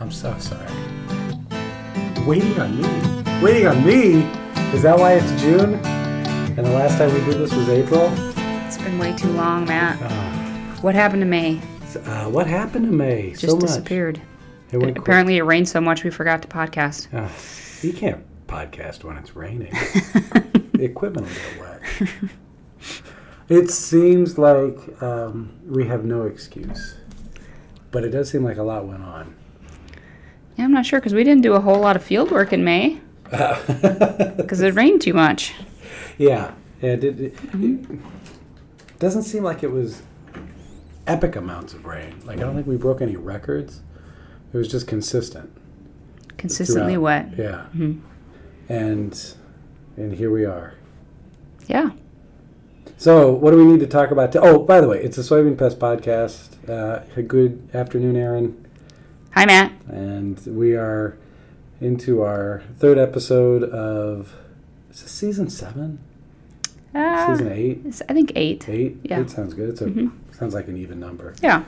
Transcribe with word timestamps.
I'm 0.00 0.10
so 0.10 0.36
sorry. 0.38 0.70
Waiting 2.26 2.58
on 2.60 2.76
me. 2.80 3.42
Waiting 3.42 3.66
on 3.66 3.84
me? 3.84 4.22
Is 4.74 4.82
that 4.82 4.98
why 4.98 5.14
it's 5.14 5.40
June? 5.42 5.74
And 5.74 6.58
the 6.66 6.70
last 6.72 6.98
time 6.98 7.12
we 7.12 7.20
did 7.20 7.38
this 7.38 7.52
was 7.54 7.68
April? 7.68 8.10
It's 8.66 8.78
been 8.78 8.98
way 8.98 9.14
too 9.14 9.30
long, 9.32 9.64
Matt. 9.66 10.00
Uh, 10.00 10.80
What 10.82 10.94
happened 10.94 11.22
to 11.22 11.26
May? 11.26 11.60
uh, 12.04 12.28
what 12.28 12.46
happened 12.46 12.86
to 12.86 12.92
May? 12.92 13.30
Just 13.30 13.46
so 13.46 13.52
much. 13.54 13.62
disappeared. 13.62 14.20
It. 14.72 14.98
Apparently, 14.98 15.36
it 15.38 15.42
rained 15.42 15.68
so 15.68 15.80
much 15.80 16.04
we 16.04 16.10
forgot 16.10 16.42
to 16.42 16.48
podcast. 16.48 17.08
Uh, 17.14 17.28
you 17.86 17.92
can't 17.92 18.22
podcast 18.46 19.04
when 19.04 19.16
it's 19.16 19.34
raining. 19.36 19.72
the 20.72 20.84
equipment 20.84 21.26
will 21.26 21.34
get 21.34 21.80
wet. 22.00 22.30
It 23.48 23.70
seems 23.70 24.36
like 24.38 25.00
um, 25.02 25.52
we 25.66 25.86
have 25.86 26.04
no 26.04 26.22
excuse, 26.22 26.96
but 27.92 28.02
it 28.04 28.10
does 28.10 28.28
seem 28.28 28.42
like 28.42 28.56
a 28.56 28.62
lot 28.62 28.86
went 28.86 29.02
on. 29.04 29.34
Yeah, 30.56 30.64
I'm 30.64 30.72
not 30.72 30.86
sure 30.86 30.98
because 31.00 31.14
we 31.14 31.24
didn't 31.24 31.42
do 31.42 31.52
a 31.54 31.60
whole 31.60 31.78
lot 31.80 31.96
of 31.96 32.02
field 32.02 32.30
work 32.30 32.52
in 32.52 32.64
May 32.64 33.00
because 33.30 34.60
it 34.60 34.74
rained 34.74 35.02
too 35.02 35.12
much. 35.14 35.54
Yeah, 36.18 36.52
yeah. 36.80 36.90
It, 36.92 37.04
it, 37.04 37.34
it 37.54 37.98
doesn't 38.98 39.24
seem 39.24 39.42
like 39.42 39.62
it 39.62 39.70
was 39.70 40.02
epic 41.06 41.36
amounts 41.36 41.74
of 41.74 41.84
rain. 41.84 42.14
Like 42.24 42.38
I 42.38 42.40
don't 42.42 42.54
think 42.54 42.66
we 42.66 42.76
broke 42.76 43.00
any 43.02 43.16
records. 43.16 43.82
It 44.52 44.56
was 44.56 44.68
just 44.68 44.86
consistent. 44.86 45.50
Consistently 46.38 46.94
throughout. 46.94 47.30
wet. 47.30 47.38
Yeah, 47.38 47.66
Mhm. 47.76 48.00
and 48.68 49.34
and 49.96 50.12
here 50.14 50.30
we 50.30 50.44
are. 50.44 50.74
Yeah. 51.66 51.90
So, 52.98 53.30
what 53.32 53.50
do 53.50 53.58
we 53.58 53.64
need 53.64 53.80
to 53.80 53.86
talk 53.86 54.10
about? 54.10 54.32
To, 54.32 54.40
oh, 54.40 54.58
by 54.60 54.80
the 54.80 54.88
way, 54.88 55.02
it's 55.02 55.18
a 55.18 55.20
soybean 55.22 55.58
pest 55.58 55.78
podcast. 55.78 56.56
Uh, 56.68 57.02
a 57.16 57.22
good 57.22 57.68
afternoon, 57.74 58.16
Erin, 58.16 58.65
Hi, 59.36 59.44
Matt. 59.44 59.72
and 59.88 60.40
we 60.46 60.74
are 60.76 61.16
into 61.80 62.22
our 62.22 62.62
third 62.78 62.96
episode 62.98 63.64
of 63.64 64.34
is 64.90 65.02
this 65.02 65.10
season 65.10 65.50
seven, 65.50 65.98
Uh, 66.94 67.26
season 67.36 67.52
eight, 67.52 68.00
I 68.08 68.14
think 68.14 68.32
eight. 68.34 68.66
eight. 68.68 68.96
Yeah. 69.02 69.20
Eight 69.20 69.28
sounds 69.30 69.52
good. 69.52 69.68
It's 69.68 69.82
a 69.82 69.86
Mhm. 69.88 70.10
sounds 70.32 70.54
like 70.54 70.68
an 70.68 70.78
even 70.78 70.98
number. 70.98 71.34
Yeah. 71.42 71.64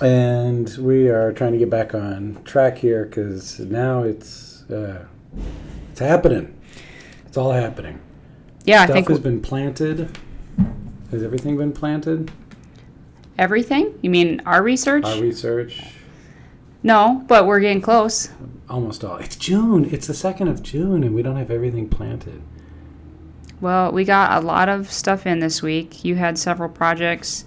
And 0.00 0.68
we 0.80 1.08
are 1.10 1.32
trying 1.32 1.52
to 1.52 1.58
get 1.58 1.70
back 1.70 1.94
on 1.94 2.38
track 2.44 2.78
here 2.78 3.04
because 3.04 3.60
now 3.60 4.02
it's 4.02 4.64
uh, 4.68 5.04
it's 5.92 6.00
happening. 6.00 6.54
It's 7.26 7.36
all 7.36 7.52
happening. 7.52 8.00
Yeah, 8.64 8.80
I 8.82 8.84
Stuff 8.86 8.94
think 8.94 9.08
has 9.10 9.20
been 9.20 9.40
planted. 9.40 10.08
Has 11.12 11.22
everything 11.22 11.56
been 11.56 11.72
planted? 11.72 12.30
everything. 13.38 13.94
You 14.02 14.10
mean 14.10 14.40
our 14.44 14.62
research? 14.62 15.04
Our 15.04 15.20
research, 15.20 15.82
no, 16.82 17.24
but 17.28 17.46
we're 17.46 17.60
getting 17.60 17.80
close. 17.80 18.28
almost 18.68 19.04
all. 19.04 19.16
It's 19.16 19.36
June. 19.36 19.84
It's 19.92 20.06
the 20.06 20.14
second 20.14 20.48
of 20.48 20.62
June, 20.62 21.04
and 21.04 21.14
we 21.14 21.22
don't 21.22 21.36
have 21.36 21.50
everything 21.50 21.88
planted. 21.88 22.40
Well, 23.60 23.92
we 23.92 24.04
got 24.04 24.42
a 24.42 24.44
lot 24.44 24.68
of 24.68 24.90
stuff 24.90 25.26
in 25.26 25.38
this 25.40 25.62
week. 25.62 26.04
You 26.04 26.16
had 26.16 26.38
several 26.38 26.68
projects. 26.68 27.44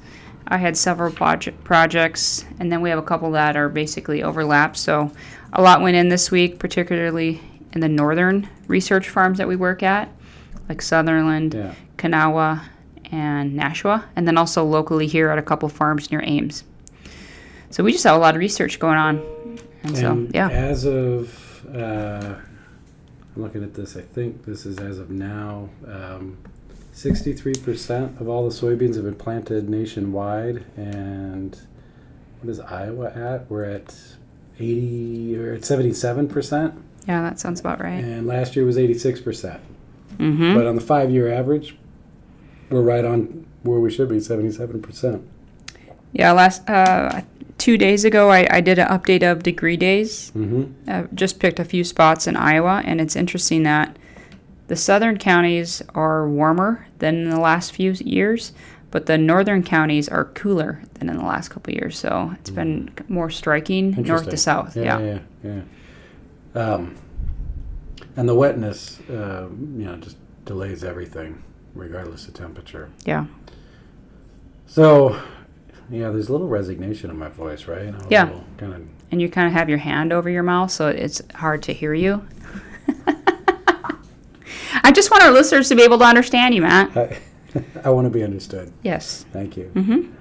I 0.48 0.58
had 0.58 0.78
several 0.78 1.12
project 1.12 1.64
projects, 1.64 2.46
and 2.60 2.72
then 2.72 2.82
we 2.82 2.90
have 2.92 3.00
a 3.00 3.04
couple 3.04 3.32
that 3.32 3.58
are 3.58 3.68
basically 3.70 4.22
overlapped. 4.24 4.78
So, 4.78 5.12
a 5.54 5.62
lot 5.62 5.82
went 5.82 5.98
in 5.98 6.10
this 6.10 6.30
week, 6.32 6.60
particularly 6.60 7.42
in 7.74 7.82
the 7.82 7.90
northern 7.90 8.48
research 8.68 9.10
farms 9.10 9.40
that 9.40 9.48
we 9.48 9.56
work 9.56 9.82
at, 9.84 10.08
like 10.70 10.82
Sutherland, 10.82 11.54
Yeah. 11.56 11.74
Kanawha, 11.98 12.62
and 13.12 13.56
Nashua, 13.56 14.06
and 14.16 14.28
then 14.28 14.38
also 14.38 14.64
locally 14.64 15.08
here 15.08 15.30
at 15.30 15.38
a 15.38 15.42
couple 15.42 15.68
farms 15.70 16.12
near 16.12 16.22
Ames. 16.24 16.64
So 17.76 17.84
we 17.84 17.92
just 17.92 18.06
have 18.06 18.16
a 18.16 18.20
lot 18.20 18.36
of 18.36 18.40
research 18.40 18.80
going 18.80 18.96
on, 18.96 19.60
and 19.84 19.98
so 19.98 20.30
yeah, 20.34 20.48
As 20.48 20.86
of, 20.86 21.66
uh, 21.76 22.36
I'm 23.36 23.42
looking 23.44 23.64
at 23.64 23.74
this. 23.74 23.98
I 23.98 24.02
think 24.02 24.46
this 24.46 24.66
is 24.66 24.78
as 24.78 24.98
of 24.98 25.10
now. 25.10 25.68
Um, 25.86 26.38
63% 26.94 28.22
of 28.22 28.30
all 28.30 28.48
the 28.48 28.56
soybeans 28.56 28.96
have 28.96 29.04
been 29.04 29.16
planted 29.16 29.68
nationwide, 29.68 30.64
and 30.78 31.60
what 32.40 32.50
is 32.50 32.62
Iowa 32.62 33.12
at? 33.14 33.52
We're 33.52 33.66
at 33.66 33.94
80 34.58 35.38
or 35.38 35.54
at 35.56 35.64
77%, 35.64 36.82
yeah, 37.10 37.22
that 37.24 37.42
sounds 37.42 37.60
about 37.60 37.82
right. 37.82 38.02
and 38.02 38.26
last 38.26 38.56
year 38.56 38.64
was 38.64 38.78
86%. 38.78 39.60
Mm-hmm. 40.16 40.56
But 40.56 40.66
on 40.66 40.76
the 40.76 40.82
five-year 40.82 41.30
average, 41.30 41.76
we're 42.70 42.80
right 42.80 43.04
on 43.04 43.46
where 43.64 43.82
we 43.82 43.92
should 43.92 44.08
be, 44.08 44.20
77%. 44.20 45.26
Yeah, 46.16 46.32
last 46.32 46.68
uh, 46.70 47.24
two 47.58 47.78
days 47.78 48.06
ago, 48.06 48.32
I, 48.32 48.48
I 48.50 48.62
did 48.62 48.80
an 48.80 48.88
update 48.88 49.30
of 49.30 49.44
degree 49.44 49.76
days. 49.76 50.32
Mm-hmm. 50.32 50.90
Uh, 50.90 51.04
just 51.14 51.42
picked 51.42 51.60
a 51.60 51.66
few 51.66 51.84
spots 51.84 52.26
in 52.26 52.38
Iowa, 52.38 52.82
and 52.86 53.02
it's 53.02 53.18
interesting 53.18 53.64
that 53.64 53.98
the 54.68 54.78
southern 54.78 55.18
counties 55.18 55.82
are 55.94 56.28
warmer 56.30 56.88
than 57.00 57.16
in 57.16 57.30
the 57.30 57.40
last 57.40 57.74
few 57.74 57.92
years, 57.92 58.54
but 58.92 59.08
the 59.08 59.18
northern 59.18 59.62
counties 59.62 60.08
are 60.08 60.24
cooler 60.24 60.82
than 60.94 61.10
in 61.10 61.18
the 61.18 61.26
last 61.26 61.50
couple 61.50 61.74
years. 61.74 62.00
So 62.00 62.34
it's 62.40 62.50
been 62.50 62.94
more 63.10 63.30
striking 63.30 63.92
north 63.92 64.30
to 64.30 64.38
south. 64.38 64.78
Yeah. 64.78 65.00
yeah, 65.00 65.20
yeah. 65.44 65.62
yeah. 66.56 66.62
Um, 66.62 66.96
and 68.16 68.30
the 68.30 68.36
wetness, 68.36 69.02
uh, 69.10 69.50
you 69.50 69.84
know, 69.84 69.98
just 69.98 70.16
delays 70.46 70.82
everything, 70.86 71.44
regardless 71.74 72.26
of 72.30 72.36
temperature. 72.36 72.90
Yeah. 73.04 73.26
So, 74.66 75.22
yeah, 75.90 76.10
there's 76.10 76.30
a 76.30 76.32
little 76.32 76.48
resignation 76.48 77.10
in 77.10 77.18
my 77.18 77.30
voice, 77.30 77.68
right? 77.68 77.94
Yeah. 78.10 78.32
Kind 78.58 78.74
of. 78.74 78.88
And 79.12 79.22
you 79.22 79.30
kind 79.30 79.48
of 79.48 79.54
have 79.54 79.70
your 79.70 79.78
hand 79.78 80.12
over 80.12 80.30
your 80.30 80.44
mouth, 80.44 80.72
so 80.72 80.88
it's 80.88 81.22
hard 81.36 81.64
to 81.64 81.74
hear 81.74 81.94
you. 81.94 82.26
I 84.84 84.92
just 84.92 85.12
want 85.12 85.24
our 85.24 85.32
listeners 85.32 85.70
to 85.70 85.76
be 85.76 85.84
able 85.84 85.98
to 86.00 86.06
understand 86.06 86.54
you, 86.54 86.62
Matt. 86.62 86.96
I, 86.98 87.18
I 87.84 87.90
want 87.90 88.06
to 88.06 88.10
be 88.10 88.24
understood. 88.24 88.72
Yes. 88.84 89.26
Thank 89.32 89.58
you. 89.58 89.72
Mm-hmm. 89.74 90.12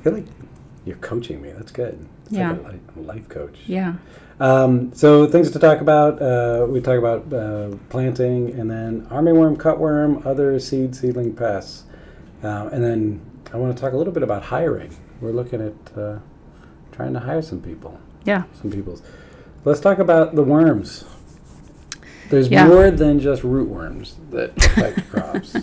I 0.00 0.02
feel 0.02 0.12
like 0.14 0.26
you're 0.84 0.96
coaching 0.96 1.42
me. 1.42 1.50
That's 1.52 1.72
good. 1.72 2.06
It's 2.24 2.32
Yeah. 2.32 2.52
Like 2.52 2.80
a, 2.96 2.98
a 2.98 3.02
life 3.02 3.28
coach. 3.28 3.58
Yeah. 3.66 3.94
Um, 4.38 4.92
so 4.92 5.26
things 5.26 5.50
to 5.52 5.58
talk 5.58 5.80
about. 5.80 6.20
Uh, 6.20 6.66
we 6.68 6.80
talk 6.80 6.98
about 6.98 7.32
uh, 7.32 7.76
planting, 7.88 8.58
and 8.58 8.70
then 8.70 9.06
armyworm, 9.06 9.56
cutworm, 9.56 10.24
other 10.26 10.58
seed 10.58 10.94
seedling 10.94 11.34
pests, 11.34 11.84
uh, 12.42 12.68
and 12.72 12.84
then 12.84 13.20
I 13.56 13.58
want 13.58 13.74
to 13.74 13.80
talk 13.80 13.94
a 13.94 13.96
little 13.96 14.12
bit 14.12 14.22
about 14.22 14.42
hiring. 14.42 14.94
We're 15.18 15.32
looking 15.32 15.62
at 15.62 15.98
uh, 15.98 16.18
trying 16.92 17.14
to 17.14 17.20
hire 17.20 17.40
some 17.40 17.62
people. 17.62 17.98
Yeah. 18.26 18.42
Some 18.60 18.70
people's. 18.70 19.02
Let's 19.64 19.80
talk 19.80 19.98
about 19.98 20.34
the 20.34 20.42
worms. 20.42 21.06
There's 22.28 22.48
Yeah. 22.48 22.66
more 22.68 22.90
than 22.90 23.18
just 23.18 23.40
rootworms 23.42 24.12
that 24.30 24.50
affect 24.58 25.08
crops. 25.10 25.54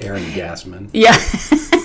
Aaron 0.00 0.22
Gassmann. 0.34 0.88
Yeah. 0.92 1.16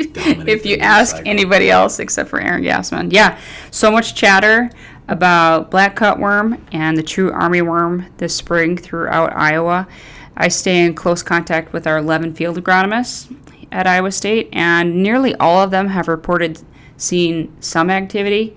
If 0.00 0.66
you 0.66 0.76
ask 0.78 1.16
cycle. 1.16 1.30
anybody 1.30 1.70
else 1.70 1.98
except 1.98 2.28
for 2.28 2.40
Aaron 2.40 2.62
Gassmann. 2.62 3.10
Yeah. 3.12 3.38
So 3.70 3.90
much 3.90 4.14
chatter 4.14 4.70
about 5.08 5.70
black 5.70 5.96
cutworm 5.96 6.60
and 6.72 6.96
the 6.96 7.02
true 7.02 7.32
army 7.32 7.62
worm 7.62 8.06
this 8.18 8.34
spring 8.34 8.76
throughout 8.76 9.34
Iowa. 9.34 9.88
I 10.36 10.48
stay 10.48 10.84
in 10.84 10.94
close 10.94 11.22
contact 11.22 11.72
with 11.72 11.86
our 11.86 11.98
11 11.98 12.34
field 12.34 12.62
agronomists 12.62 13.34
at 13.72 13.86
Iowa 13.86 14.12
State, 14.12 14.48
and 14.52 15.02
nearly 15.02 15.34
all 15.36 15.60
of 15.60 15.70
them 15.70 15.88
have 15.88 16.08
reported 16.08 16.60
seeing 16.96 17.54
some 17.60 17.90
activity, 17.90 18.56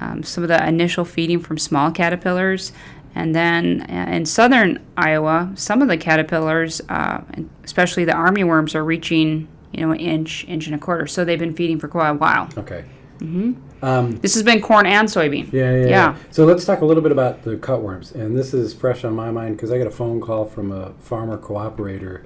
um, 0.00 0.22
some 0.22 0.42
of 0.44 0.48
the 0.48 0.66
initial 0.66 1.04
feeding 1.04 1.40
from 1.40 1.58
small 1.58 1.90
caterpillars. 1.90 2.72
And 3.14 3.34
then 3.34 3.82
uh, 3.90 4.10
in 4.10 4.24
southern 4.24 4.82
Iowa, 4.96 5.52
some 5.54 5.82
of 5.82 5.88
the 5.88 5.98
caterpillars, 5.98 6.80
uh, 6.88 7.20
especially 7.62 8.04
the 8.04 8.14
army 8.14 8.42
worms, 8.42 8.74
are 8.74 8.84
reaching 8.84 9.48
you 9.72 9.84
know 9.84 9.92
an 9.92 10.00
inch, 10.00 10.44
inch 10.48 10.66
and 10.66 10.74
a 10.74 10.78
quarter. 10.78 11.06
So 11.06 11.24
they've 11.24 11.38
been 11.38 11.54
feeding 11.54 11.78
for 11.78 11.88
quite 11.88 12.10
a 12.10 12.14
while. 12.14 12.48
Okay. 12.56 12.84
Mm-hmm. 13.18 13.84
Um, 13.84 14.16
This 14.16 14.34
has 14.34 14.42
been 14.42 14.60
corn 14.60 14.86
and 14.86 15.08
soybean. 15.08 15.52
Yeah, 15.52 15.72
yeah, 15.72 15.80
yeah. 15.80 15.88
Yeah. 15.88 16.16
So 16.30 16.44
let's 16.44 16.64
talk 16.64 16.80
a 16.80 16.84
little 16.84 17.02
bit 17.02 17.12
about 17.12 17.42
the 17.42 17.56
cutworms, 17.56 18.14
and 18.14 18.36
this 18.36 18.54
is 18.54 18.72
fresh 18.72 19.04
on 19.04 19.14
my 19.14 19.30
mind 19.30 19.56
because 19.56 19.70
I 19.70 19.78
got 19.78 19.86
a 19.86 19.90
phone 19.90 20.20
call 20.20 20.44
from 20.44 20.72
a 20.72 20.92
farmer 21.00 21.36
cooperator 21.36 22.22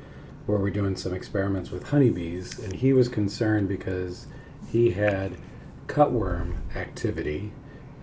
where 0.47 0.59
we're 0.59 0.71
doing 0.71 0.97
some 0.97 1.13
experiments 1.13 1.71
with 1.71 1.89
honeybees, 1.89 2.59
and 2.59 2.73
he 2.75 2.93
was 2.93 3.09
concerned 3.09 3.69
because 3.69 4.27
he 4.71 4.93
had 4.93 5.37
cutworm 5.87 6.57
activity, 6.75 7.53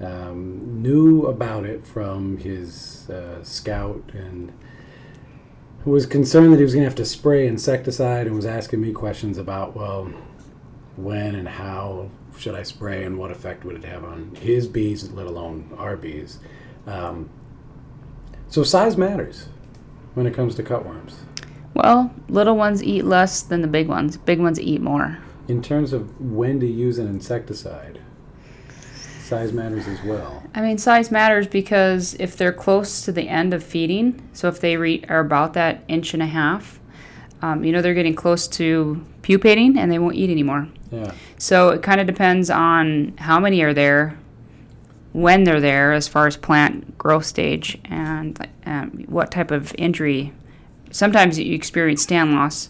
um, 0.02 0.82
knew 0.82 1.26
about 1.26 1.66
it 1.66 1.88
from 1.88 2.38
his 2.38 3.10
uh, 3.10 3.44
scout, 3.44 4.04
and 4.14 4.52
was 5.86 6.06
concerned 6.06 6.52
that 6.54 6.58
he 6.58 6.64
was 6.64 6.74
going 6.74 6.84
to 6.84 6.90
have 6.90 6.96
to 6.96 7.06
spray 7.06 7.48
insecticide, 7.48 8.28
and 8.28 8.36
was 8.36 8.46
asking 8.46 8.82
me 8.82 8.92
questions 8.92 9.38
about 9.38 9.76
well, 9.76 10.12
when 10.96 11.36
and 11.36 11.48
how 11.48 12.10
should 12.38 12.56
I 12.56 12.64
spray 12.64 13.04
and 13.04 13.18
what 13.18 13.32
effect 13.32 13.64
would 13.64 13.76
it 13.76 13.86
have 13.86 14.04
on 14.04 14.36
his 14.36 14.68
bees, 14.68 15.12
let 15.12 15.28
alone 15.28 15.70
our 15.78 15.96
bees. 15.96 16.40
Um, 16.88 17.30
so 18.48 18.64
size 18.64 18.98
matters 18.98 19.48
when 20.14 20.26
it 20.26 20.34
comes 20.34 20.56
to 20.56 20.64
cutworms. 20.64 21.14
Well, 21.74 22.14
little 22.30 22.56
ones 22.56 22.84
eat 22.84 23.06
less 23.06 23.42
than 23.42 23.62
the 23.62 23.68
big 23.68 23.88
ones. 23.88 24.18
Big 24.18 24.40
ones 24.40 24.60
eat 24.60 24.82
more. 24.82 25.18
In 25.48 25.62
terms 25.62 25.94
of 25.94 26.22
when 26.22 26.60
to 26.60 26.68
use 26.68 27.00
an 27.00 27.08
insecticide, 27.08 28.00
size 29.22 29.52
matters 29.52 29.88
as 29.88 30.02
well. 30.04 30.44
I 30.54 30.62
mean, 30.62 30.78
size 30.78 31.12
matters 31.12 31.48
because 31.48 32.14
if 32.20 32.38
they're 32.38 32.54
close 32.54 33.02
to 33.06 33.12
the 33.12 33.28
end 33.28 33.54
of 33.54 33.64
feeding, 33.64 34.22
so 34.34 34.48
if 34.48 34.60
they 34.60 34.78
re- 34.78 35.04
are 35.10 35.20
about 35.20 35.54
that 35.54 35.84
inch 35.88 36.14
and 36.14 36.22
a 36.22 36.28
half, 36.28 36.80
um, 37.42 37.64
you 37.64 37.72
know, 37.72 37.82
they're 37.82 37.94
getting 37.94 38.16
close 38.16 38.48
to 38.50 39.04
pupating 39.22 39.78
and 39.78 39.92
they 39.92 40.00
won't 40.00 40.16
eat 40.16 40.30
anymore. 40.30 40.68
Yeah. 40.92 41.12
So 41.38 41.70
it 41.70 41.82
kind 41.82 42.00
of 42.00 42.08
depends 42.08 42.50
on 42.50 43.16
how 43.18 43.40
many 43.40 43.62
are 43.64 43.74
there, 43.74 44.18
when 45.12 45.44
they're 45.44 45.60
there, 45.60 45.94
as 45.94 46.08
far 46.08 46.28
as 46.28 46.38
plant 46.38 46.98
growth 46.98 47.26
stage, 47.26 47.80
and 47.86 48.48
um, 48.66 49.06
what 49.08 49.32
type 49.32 49.52
of 49.52 49.74
injury. 49.78 50.32
Sometimes 50.94 51.38
you 51.38 51.54
experience 51.54 52.04
stand 52.04 52.34
loss, 52.34 52.70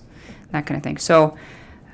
that 0.52 0.66
kind 0.66 0.78
of 0.78 0.84
thing. 0.84 0.98
So 0.98 1.38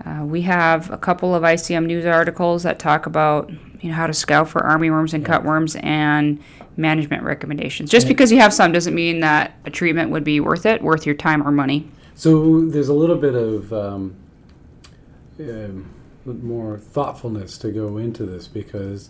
uh, 0.06 0.24
we 0.24 0.44
have 0.44 0.90
a 0.92 0.98
couple 0.98 1.36
of 1.36 1.44
ICM 1.44 1.86
news 1.86 2.06
articles 2.06 2.64
that 2.64 2.80
talk 2.80 3.06
about 3.06 3.50
you 3.82 3.90
know 3.90 3.96
how 3.96 4.08
to 4.08 4.14
scout 4.14 4.48
for 4.48 4.62
armyworms 4.62 5.14
and 5.14 5.26
cutworms 5.26 5.82
and 5.84 6.42
management 6.78 7.24
recommendations. 7.24 7.90
Just 7.90 8.08
because 8.08 8.32
you 8.32 8.40
have 8.40 8.54
some 8.54 8.72
doesn't 8.72 8.96
mean 8.96 9.20
that 9.22 9.54
a 9.66 9.70
treatment 9.70 10.12
would 10.12 10.24
be 10.24 10.40
worth 10.40 10.66
it, 10.66 10.82
worth 10.82 11.06
your 11.06 11.16
time 11.16 11.46
or 11.46 11.52
money. 11.52 11.90
So 12.16 12.66
there's 12.66 12.90
a 12.90 12.94
little 12.94 13.18
bit 13.18 13.36
of 13.36 13.74
um, 13.74 14.16
um, 15.40 15.94
more 16.26 16.78
thoughtfulness 16.78 17.58
to 17.60 17.72
go 17.72 17.98
into 17.98 18.26
this 18.26 18.48
because 18.48 19.10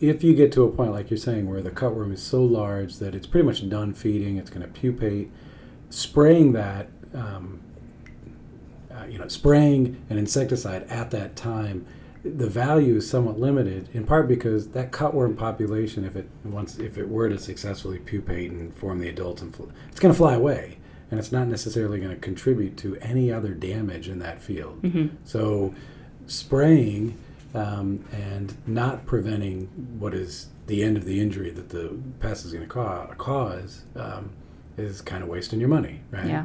if 0.00 0.22
you 0.22 0.34
get 0.34 0.52
to 0.52 0.64
a 0.64 0.70
point 0.70 0.92
like 0.92 1.10
you're 1.10 1.18
saying 1.18 1.48
where 1.48 1.62
the 1.62 1.70
cutworm 1.70 2.12
is 2.12 2.22
so 2.22 2.42
large 2.42 2.96
that 2.96 3.14
it's 3.14 3.26
pretty 3.26 3.46
much 3.46 3.68
done 3.68 3.94
feeding, 3.94 4.36
it's 4.36 4.50
going 4.50 4.62
to 4.62 4.68
pupate, 4.68 5.30
spraying 5.92 6.52
that, 6.52 6.88
um, 7.14 7.60
uh, 8.90 9.04
you 9.04 9.18
know, 9.18 9.28
spraying 9.28 10.02
an 10.08 10.18
insecticide 10.18 10.84
at 10.84 11.10
that 11.10 11.36
time, 11.36 11.86
the 12.24 12.48
value 12.48 12.96
is 12.96 13.08
somewhat 13.08 13.38
limited. 13.38 13.88
In 13.92 14.06
part 14.06 14.26
because 14.28 14.68
that 14.68 14.90
cutworm 14.90 15.36
population, 15.36 16.04
if 16.04 16.16
it 16.16 16.28
once 16.44 16.78
if 16.78 16.96
it 16.96 17.08
were 17.08 17.28
to 17.28 17.38
successfully 17.38 17.98
pupate 17.98 18.50
and 18.50 18.74
form 18.74 19.00
the 19.00 19.08
adults, 19.08 19.42
and 19.42 19.54
fl- 19.54 19.64
it's 19.88 20.00
going 20.00 20.14
to 20.14 20.16
fly 20.16 20.34
away, 20.34 20.78
and 21.10 21.18
it's 21.20 21.32
not 21.32 21.48
necessarily 21.48 21.98
going 21.98 22.14
to 22.14 22.20
contribute 22.20 22.76
to 22.78 22.96
any 23.00 23.30
other 23.32 23.52
damage 23.54 24.08
in 24.08 24.18
that 24.20 24.40
field. 24.40 24.78
So, 25.24 25.74
spraying 26.26 27.18
um, 27.54 28.04
and 28.12 28.56
not 28.66 29.04
preventing 29.04 29.66
what 29.98 30.14
is 30.14 30.46
the 30.68 30.82
end 30.82 30.96
of 30.96 31.04
the 31.04 31.20
injury 31.20 31.50
that 31.50 31.68
the 31.70 32.00
pest 32.20 32.46
is 32.46 32.52
going 32.52 32.64
to 32.64 32.72
ca- 32.72 33.08
cause 33.18 33.82
um, 33.96 34.30
is 34.76 35.00
kind 35.00 35.22
of 35.22 35.28
wasting 35.28 35.60
your 35.60 35.68
money, 35.68 36.00
right? 36.10 36.26
Yeah. 36.26 36.44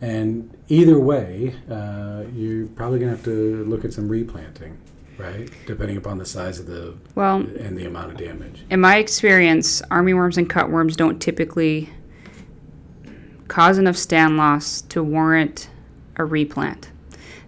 And 0.00 0.50
either 0.68 0.98
way, 0.98 1.54
uh, 1.70 2.24
you're 2.34 2.66
probably 2.68 2.98
going 2.98 3.10
to 3.10 3.16
have 3.16 3.24
to 3.24 3.64
look 3.64 3.84
at 3.84 3.92
some 3.92 4.08
replanting, 4.08 4.76
right? 5.18 5.48
Depending 5.66 5.96
upon 5.96 6.18
the 6.18 6.26
size 6.26 6.58
of 6.58 6.66
the 6.66 6.94
Well, 7.14 7.36
and 7.36 7.76
the 7.78 7.86
amount 7.86 8.12
of 8.12 8.18
damage. 8.18 8.64
in 8.70 8.80
my 8.80 8.96
experience, 8.96 9.80
armyworms 9.90 10.36
and 10.36 10.48
cutworms 10.50 10.96
don't 10.96 11.20
typically 11.20 11.88
cause 13.48 13.78
enough 13.78 13.96
stand 13.96 14.36
loss 14.36 14.82
to 14.82 15.02
warrant 15.02 15.68
a 16.16 16.24
replant. 16.24 16.90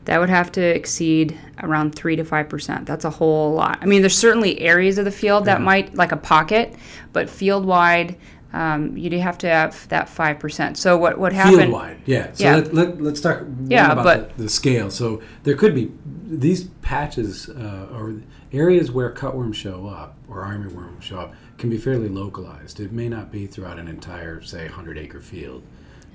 That 0.04 0.20
would 0.20 0.28
have 0.30 0.52
to 0.52 0.60
exceed 0.62 1.36
around 1.62 1.94
three 1.96 2.14
to 2.16 2.24
five 2.24 2.48
percent. 2.48 2.86
That's 2.86 3.04
a 3.04 3.10
whole 3.10 3.52
lot. 3.54 3.78
I 3.82 3.86
mean, 3.86 4.02
there's 4.02 4.16
certainly 4.16 4.60
areas 4.60 4.98
of 4.98 5.04
the 5.04 5.10
field 5.10 5.46
that 5.46 5.58
Yeah. 5.58 5.64
might, 5.64 5.94
like 5.96 6.12
a 6.12 6.16
pocket, 6.16 6.74
but 7.12 7.28
field 7.28 7.64
wide, 7.64 8.16
um, 8.56 8.96
you'd 8.96 9.12
have 9.12 9.38
to 9.38 9.48
have 9.48 9.86
that 9.88 10.08
five 10.08 10.38
percent. 10.38 10.78
So 10.78 10.96
what 10.96 11.18
what 11.18 11.32
happened? 11.32 11.58
Field 11.58 11.72
wide, 11.72 11.98
yeah. 12.06 12.32
So 12.32 12.44
Yeah. 12.44 12.56
Let, 12.56 12.74
let, 12.74 13.00
let's 13.02 13.20
talk 13.20 13.42
Yeah, 13.66 13.92
about 13.92 14.04
but- 14.04 14.36
the, 14.36 14.44
the 14.44 14.48
scale. 14.48 14.90
So 14.90 15.20
there 15.44 15.54
could 15.56 15.74
be 15.74 15.92
these 16.26 16.64
patches 16.82 17.48
uh, 17.48 17.88
or 17.92 18.14
areas 18.52 18.90
where 18.90 19.12
cutworms 19.12 19.54
show 19.54 19.86
up 19.86 20.16
or 20.28 20.42
armyworms 20.44 21.02
show 21.02 21.18
up 21.20 21.34
can 21.58 21.68
be 21.70 21.76
fairly 21.76 22.08
localized. 22.08 22.80
It 22.80 22.92
may 22.92 23.08
not 23.08 23.30
be 23.30 23.46
throughout 23.46 23.78
an 23.78 23.88
entire, 23.88 24.40
say, 24.42 24.64
100 24.64 24.98
acre 24.98 25.20
field. 25.20 25.62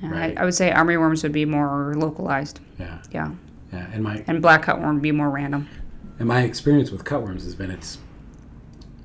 Yeah, 0.01 0.09
right. 0.11 0.37
I, 0.37 0.41
I 0.41 0.45
would 0.45 0.53
say 0.55 0.71
armyworms 0.71 1.21
would 1.23 1.31
be 1.31 1.45
more 1.45 1.93
localized. 1.95 2.59
Yeah, 2.79 2.97
Yeah, 3.11 3.31
yeah. 3.71 3.87
And 3.93 4.03
my 4.03 4.23
and 4.27 4.41
black 4.41 4.65
cutworm 4.65 4.93
would 4.95 5.01
be 5.03 5.11
more 5.11 5.29
random. 5.29 5.67
and 6.19 6.27
my 6.27 6.41
experience 6.41 6.89
with 6.91 7.03
cutworms 7.03 7.43
has 7.43 7.53
been 7.55 7.69
it's. 7.71 7.99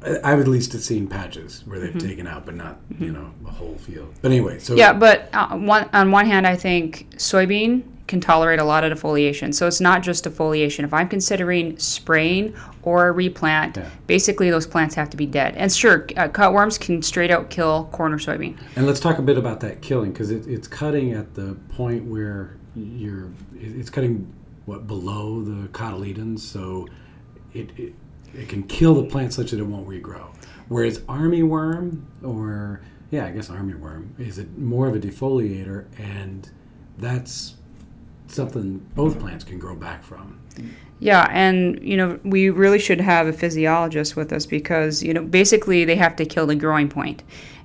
I- 0.04 0.18
I've 0.32 0.40
at 0.40 0.48
least 0.48 0.72
seen 0.80 1.06
patches 1.06 1.62
where 1.66 1.78
they've 1.80 1.96
taken 1.98 2.26
out, 2.26 2.44
but 2.46 2.54
not 2.54 2.78
you 2.98 3.12
know 3.12 3.30
a 3.46 3.50
whole 3.50 3.76
field. 3.76 4.14
But 4.22 4.30
anyway, 4.30 4.58
so 4.58 4.72
Mm-hmm. 4.72 4.78
Yeah, 4.78 4.92
but 4.92 5.28
uh, 5.32 5.56
one, 5.56 5.88
on 5.92 6.10
one 6.10 6.26
hand, 6.26 6.46
I 6.46 6.56
think 6.56 7.10
soybean 7.16 7.82
can 8.06 8.20
tolerate 8.20 8.60
a 8.60 8.64
lot 8.64 8.84
of 8.84 8.96
defoliation. 8.96 9.52
So 9.52 9.66
it's 9.66 9.80
not 9.80 10.00
just 10.00 10.24
defoliation. 10.24 10.84
If 10.84 10.94
I'm 10.94 11.08
considering 11.08 11.76
spraying 11.78 12.54
or 12.82 13.08
a 13.08 13.12
replant, 13.12 13.76
Yeah. 13.78 13.88
basically 14.06 14.48
those 14.48 14.64
plants 14.64 14.94
have 14.94 15.10
to 15.10 15.16
be 15.16 15.26
dead. 15.26 15.54
And 15.56 15.72
sure, 15.72 16.06
uh, 16.16 16.28
cutworms 16.28 16.78
can 16.78 17.02
straight 17.02 17.32
out 17.32 17.50
kill 17.50 17.88
corn 17.90 18.12
or 18.12 18.18
soybean. 18.18 18.56
And 18.76 18.86
let's 18.86 19.00
talk 19.00 19.18
a 19.18 19.22
bit 19.22 19.36
about 19.36 19.58
that 19.60 19.82
killing 19.82 20.12
because 20.12 20.30
it, 20.30 20.46
it's 20.46 20.68
cutting 20.68 21.14
at 21.14 21.34
the 21.34 21.56
point 21.70 22.04
where 22.04 22.56
you're. 22.76 23.24
it- 23.60 23.74
It's 23.76 23.90
cutting 23.90 24.32
what 24.66 24.86
below 24.86 25.42
the 25.42 25.66
cotyledons, 25.68 26.40
so 26.40 26.86
it, 27.54 27.70
it 27.76 27.94
it 28.36 28.48
can 28.48 28.62
kill 28.64 28.94
the 28.94 29.04
plant 29.04 29.32
such 29.32 29.50
that 29.50 29.60
it 29.60 29.64
won't 29.64 29.88
regrow. 29.88 30.26
Whereas 30.68 30.98
armyworm 31.00 32.02
or 32.22 32.80
yeah, 33.10 33.26
I 33.26 33.30
guess 33.30 33.48
armyworm 33.48 34.18
is 34.18 34.38
a, 34.38 34.46
more 34.56 34.88
of 34.88 34.94
a 34.94 34.98
defoliator, 34.98 35.86
and 35.98 36.50
that's 36.98 37.54
something 38.26 38.78
both 38.94 39.18
plants 39.20 39.44
can 39.44 39.58
grow 39.58 39.76
back 39.76 40.02
from. 40.02 40.40
Yeah, 40.98 41.28
and 41.30 41.80
you 41.82 41.96
know 41.96 42.18
we 42.24 42.50
really 42.50 42.78
should 42.78 43.00
have 43.00 43.26
a 43.26 43.32
physiologist 43.32 44.16
with 44.16 44.32
us 44.32 44.46
because 44.46 45.02
you 45.02 45.14
know 45.14 45.22
basically 45.22 45.84
they 45.84 45.96
have 45.96 46.16
to 46.16 46.24
kill 46.24 46.46
the 46.46 46.56
growing 46.56 46.88
point, 46.88 47.22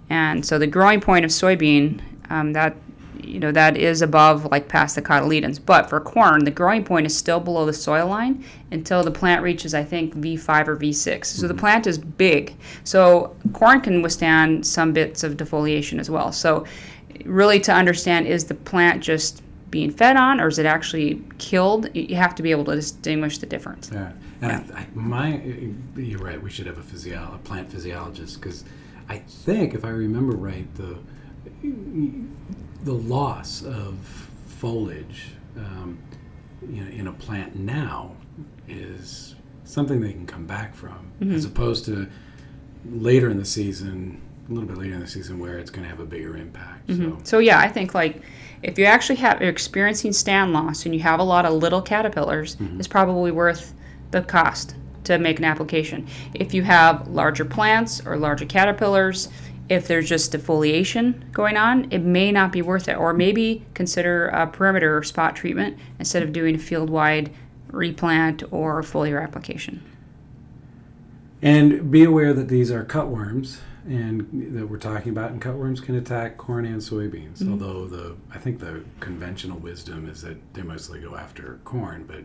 and 0.10 0.46
so 0.46 0.60
the 0.60 0.68
growing 0.68 1.02
point 1.02 1.26
of 1.26 1.32
soybean 1.32 2.02
um, 2.30 2.54
that 2.54 2.76
you 3.24 3.40
know 3.40 3.52
that 3.52 3.78
is 3.78 4.02
above 4.02 4.46
like 4.52 4.68
past 4.68 4.96
the 4.96 5.02
cotyledons. 5.02 5.60
But 5.64 5.90
for 5.90 6.00
corn, 6.00 6.46
the 6.46 6.52
growing 6.52 6.84
point 6.84 7.06
is 7.06 7.18
still 7.18 7.40
below 7.40 7.66
the 7.66 7.74
soil 7.74 8.08
line 8.08 8.44
until 8.72 9.04
the 9.04 9.12
plant 9.12 9.44
reaches 9.44 9.74
I 9.74 9.84
think 9.84 10.16
V5 10.16 10.68
or 10.68 10.78
V6. 10.78 11.26
So 11.26 11.48
the 11.48 11.54
mm-hmm. 11.54 11.60
plant 11.60 11.88
is 11.88 11.98
big. 11.98 12.56
So 12.84 13.36
corn 13.54 13.82
can 13.82 14.02
withstand 14.02 14.66
some 14.66 14.94
bits 14.94 15.24
of 15.24 15.38
defoliation 15.38 16.00
as 16.00 16.10
well. 16.10 16.32
So 16.32 16.66
really 17.26 17.60
to 17.62 17.74
understand 17.74 18.28
is 18.28 18.46
the 18.46 18.56
plant 18.56 19.04
just 19.04 19.44
being 19.70 19.90
fed 19.90 20.18
on 20.18 20.42
or 20.42 20.48
is 20.48 20.60
it 20.60 20.66
actually 20.66 21.24
killed 21.38 21.88
you 21.96 22.16
have 22.16 22.36
to 22.36 22.44
be 22.44 22.52
able 22.52 22.66
to 22.66 22.76
distinguish 22.76 23.38
the 23.38 23.46
difference 23.46 23.90
Yeah, 23.94 24.12
and 24.42 24.52
I, 24.52 24.80
I, 24.80 24.88
my 24.94 25.42
you're 25.96 26.20
right. 26.20 26.42
We 26.42 26.50
should 26.50 26.66
have 26.66 26.78
a 26.78 26.84
physio, 26.84 27.32
a 27.34 27.38
plant 27.38 27.72
physiologist, 27.72 28.42
because 28.42 28.66
I 29.08 29.20
think 29.20 29.74
if 29.74 29.86
I 29.86 29.90
remember 29.90 30.36
right, 30.36 30.74
the 30.76 30.98
the 31.64 32.94
loss 32.94 33.64
of 33.64 33.98
foliage, 34.48 35.30
um, 35.58 36.00
you 36.68 36.84
know, 36.84 36.92
in 36.92 37.08
a 37.08 37.14
plant 37.14 37.56
now 37.56 38.16
is 38.68 39.36
something 39.64 40.02
they 40.02 40.12
can 40.12 40.26
come 40.26 40.46
back 40.46 40.76
from, 40.76 41.12
mm-hmm. 41.20 41.34
as 41.34 41.46
opposed 41.46 41.86
to 41.86 42.08
later 42.90 43.30
in 43.30 43.38
the 43.38 43.46
season, 43.46 44.22
a 44.50 44.54
little 44.54 44.68
bit 44.68 44.78
later 44.78 44.96
in 44.96 45.00
the 45.00 45.08
season, 45.08 45.40
where 45.40 45.58
it's 45.58 45.70
going 45.70 45.84
to 45.84 45.90
have 45.90 46.00
a 46.00 46.06
bigger 46.06 46.36
impact. 46.36 46.90
So. 46.90 46.94
Mm-hmm. 46.94 47.24
so 47.24 47.38
yeah 47.40 47.60
i 47.60 47.70
think 47.70 47.94
like 47.94 48.22
if 48.64 48.78
you 48.78 48.86
actually 48.86 49.16
have 49.18 49.40
you're 49.40 49.50
experiencing 49.50 50.12
stand 50.12 50.52
loss 50.52 50.86
and 50.86 50.94
you 50.94 51.02
have 51.02 51.20
a 51.20 51.24
lot 51.24 51.46
of 51.46 51.54
little 51.54 51.82
caterpillars 51.82 52.56
mm-hmm. 52.56 52.80
it's 52.80 52.88
probably 52.88 53.32
worth 53.32 53.74
the 54.10 54.22
cost 54.24 54.76
to 55.04 55.18
make 55.18 55.40
an 55.40 55.46
application 55.46 56.08
if 56.34 56.54
you 56.54 56.64
have 56.64 57.08
larger 57.08 57.46
plants 57.46 58.02
or 58.06 58.18
larger 58.18 58.46
caterpillars 58.46 59.30
if 59.72 59.88
there's 59.88 60.08
just 60.08 60.32
defoliation 60.32 61.32
going 61.32 61.58
on 61.58 61.88
it 61.92 62.00
may 62.00 62.32
not 62.32 62.52
be 62.52 62.62
worth 62.62 62.88
it 62.88 62.98
or 62.98 63.14
maybe 63.14 63.64
consider 63.74 64.28
a 64.28 64.46
perimeter 64.46 64.98
or 64.98 65.04
spot 65.04 65.36
treatment 65.36 65.78
instead 66.00 66.22
of 66.22 66.32
doing 66.34 66.56
a 66.56 66.60
field 66.60 66.90
wide 66.90 67.32
replant 67.72 68.44
or 68.52 68.82
foliar 68.82 69.24
application 69.24 69.82
And 71.42 71.90
be 71.90 72.04
aware 72.04 72.34
that 72.34 72.50
these 72.50 72.70
are 72.72 72.86
cutworms, 72.86 73.60
and 73.88 74.56
that 74.56 74.68
we're 74.68 74.78
talking 74.78 75.12
about. 75.12 75.32
And 75.32 75.42
cutworms 75.42 75.82
can 75.82 75.96
attack 75.96 76.38
corn 76.38 76.66
and 76.66 76.82
soybeans. 76.82 77.40
Mm-hmm. 77.40 77.52
Although 77.52 77.88
the 77.88 78.16
I 78.32 78.38
think 78.38 78.60
the 78.60 78.84
conventional 79.00 79.58
wisdom 79.58 80.08
is 80.08 80.22
that 80.22 80.38
they 80.54 80.62
mostly 80.62 81.00
go 81.00 81.16
after 81.16 81.60
corn, 81.64 82.06
but 82.08 82.24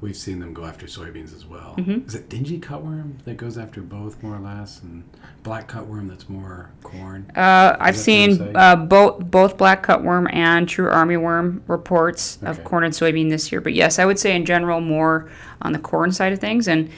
we've 0.00 0.16
seen 0.16 0.38
them 0.38 0.54
go 0.54 0.64
after 0.64 0.86
soybeans 0.86 1.34
as 1.34 1.44
well. 1.44 1.74
Is 2.06 2.14
it 2.14 2.28
dingy 2.28 2.58
cutworm 2.58 3.22
that 3.24 3.36
goes 3.36 3.58
after 3.58 3.80
both 3.80 4.22
more 4.22 4.36
or 4.36 4.40
less, 4.40 4.80
and 4.82 5.04
black 5.42 5.70
cutworm 5.70 6.08
that's 6.08 6.28
more 6.28 6.70
corn? 6.82 7.30
Uh, 7.34 7.76
I've 7.80 7.96
Is 7.96 8.06
that 8.06 8.12
fair 8.12 8.28
to 8.28 8.34
seen 8.34 8.56
uh, 8.56 8.76
both 8.76 9.30
both 9.30 9.56
black 9.56 9.84
cutworm 9.84 10.32
and 10.32 10.68
true 10.68 10.88
armyworm 10.88 11.62
reports 11.66 12.38
of 12.42 12.62
corn 12.64 12.84
and 12.84 12.94
soybean 12.94 13.30
this 13.30 13.50
year. 13.50 13.60
But 13.60 13.74
yes, 13.74 13.98
I 13.98 14.04
would 14.04 14.18
say 14.18 14.34
in 14.36 14.44
general 14.44 14.80
more 14.80 15.30
on 15.60 15.72
the 15.72 15.78
corn 15.78 16.12
side 16.12 16.32
of 16.32 16.38
things, 16.38 16.68
and 16.68 16.90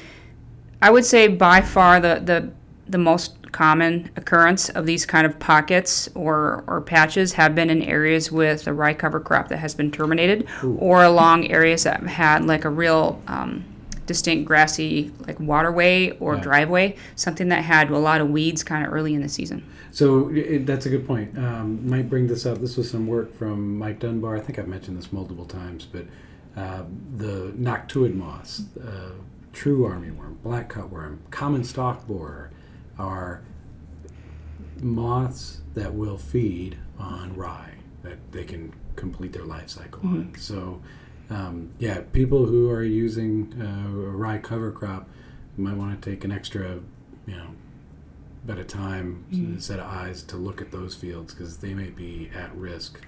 I 0.82 0.90
would 0.90 1.04
say 1.04 1.28
by 1.28 1.62
far 1.62 2.00
the 2.00 2.20
the 2.22 2.52
the 2.88 2.98
most 2.98 3.39
common 3.52 4.10
occurrence 4.16 4.68
of 4.70 4.86
these 4.86 5.04
kind 5.06 5.26
of 5.26 5.38
pockets 5.38 6.08
or 6.14 6.64
or 6.66 6.80
patches 6.80 7.32
have 7.34 7.54
been 7.54 7.70
in 7.70 7.82
areas 7.82 8.30
with 8.32 8.66
a 8.66 8.72
rye 8.72 8.94
cover 8.94 9.20
crop 9.20 9.48
that 9.48 9.58
has 9.58 9.74
been 9.74 9.90
terminated, 9.90 10.46
or 10.62 11.02
along 11.02 11.50
areas 11.50 11.84
that 11.84 12.02
had 12.04 12.44
like 12.44 12.64
a 12.64 12.70
real 12.70 13.20
um, 13.26 13.64
distinct 14.06 14.44
grassy 14.46 15.12
like 15.26 15.38
waterway 15.38 16.10
or 16.18 16.34
Yeah. 16.34 16.40
driveway, 16.42 16.96
something 17.14 17.48
that 17.48 17.62
had 17.64 17.90
a 17.90 17.98
lot 17.98 18.20
of 18.20 18.28
weeds 18.30 18.62
kind 18.64 18.84
of 18.86 18.92
early 18.92 19.14
in 19.14 19.22
the 19.22 19.28
season. 19.28 19.62
So 19.92 20.28
it, 20.30 20.66
that's 20.66 20.86
a 20.86 20.88
good 20.90 21.06
point. 21.06 21.36
Um, 21.36 21.88
might 21.88 22.08
bring 22.08 22.26
this 22.28 22.46
up. 22.46 22.58
This 22.58 22.76
was 22.76 22.90
some 22.90 23.06
work 23.06 23.34
from 23.36 23.76
Mike 23.78 23.98
Dunbar. 24.00 24.36
I 24.36 24.40
think 24.40 24.58
I've 24.58 24.68
mentioned 24.68 24.96
this 24.98 25.12
multiple 25.12 25.44
times, 25.44 25.86
but 25.90 26.06
uh, 26.56 26.82
the 27.16 27.52
noctuid 27.58 28.14
moths, 28.14 28.62
uh, 28.84 29.10
true 29.52 29.80
armyworm, 29.88 30.36
black 30.42 30.72
cutworm, 30.72 31.18
common 31.30 31.64
stalk 31.64 32.06
borer 32.06 32.50
are 33.00 33.42
moths 34.80 35.60
that 35.74 35.94
will 35.94 36.16
feed 36.18 36.78
on 36.98 37.34
rye 37.36 37.74
that 38.02 38.18
they 38.32 38.44
can 38.44 38.72
complete 38.96 39.32
their 39.32 39.44
life 39.44 39.68
cycle 39.68 40.00
on. 40.04 40.32
So, 40.38 40.80
um, 41.28 41.70
yeah, 41.78 42.00
people 42.12 42.46
who 42.46 42.70
are 42.70 42.82
using 42.82 43.52
uh, 43.60 43.88
a 43.88 44.10
rye 44.10 44.38
cover 44.38 44.70
crop 44.72 45.08
might 45.56 45.76
want 45.76 46.00
to 46.00 46.10
take 46.10 46.24
an 46.24 46.32
extra, 46.32 46.80
you 47.26 47.36
know, 47.36 47.48
bit 48.46 48.58
of 48.58 48.66
time, 48.66 49.24
a 49.56 49.60
set 49.60 49.78
of 49.78 49.86
eyes 49.86 50.22
to 50.24 50.36
look 50.36 50.62
at 50.62 50.72
those 50.72 50.94
fields 50.94 51.34
because 51.34 51.58
they 51.58 51.74
may 51.74 51.90
be 51.90 52.30
at 52.34 52.54
risk 52.56 53.00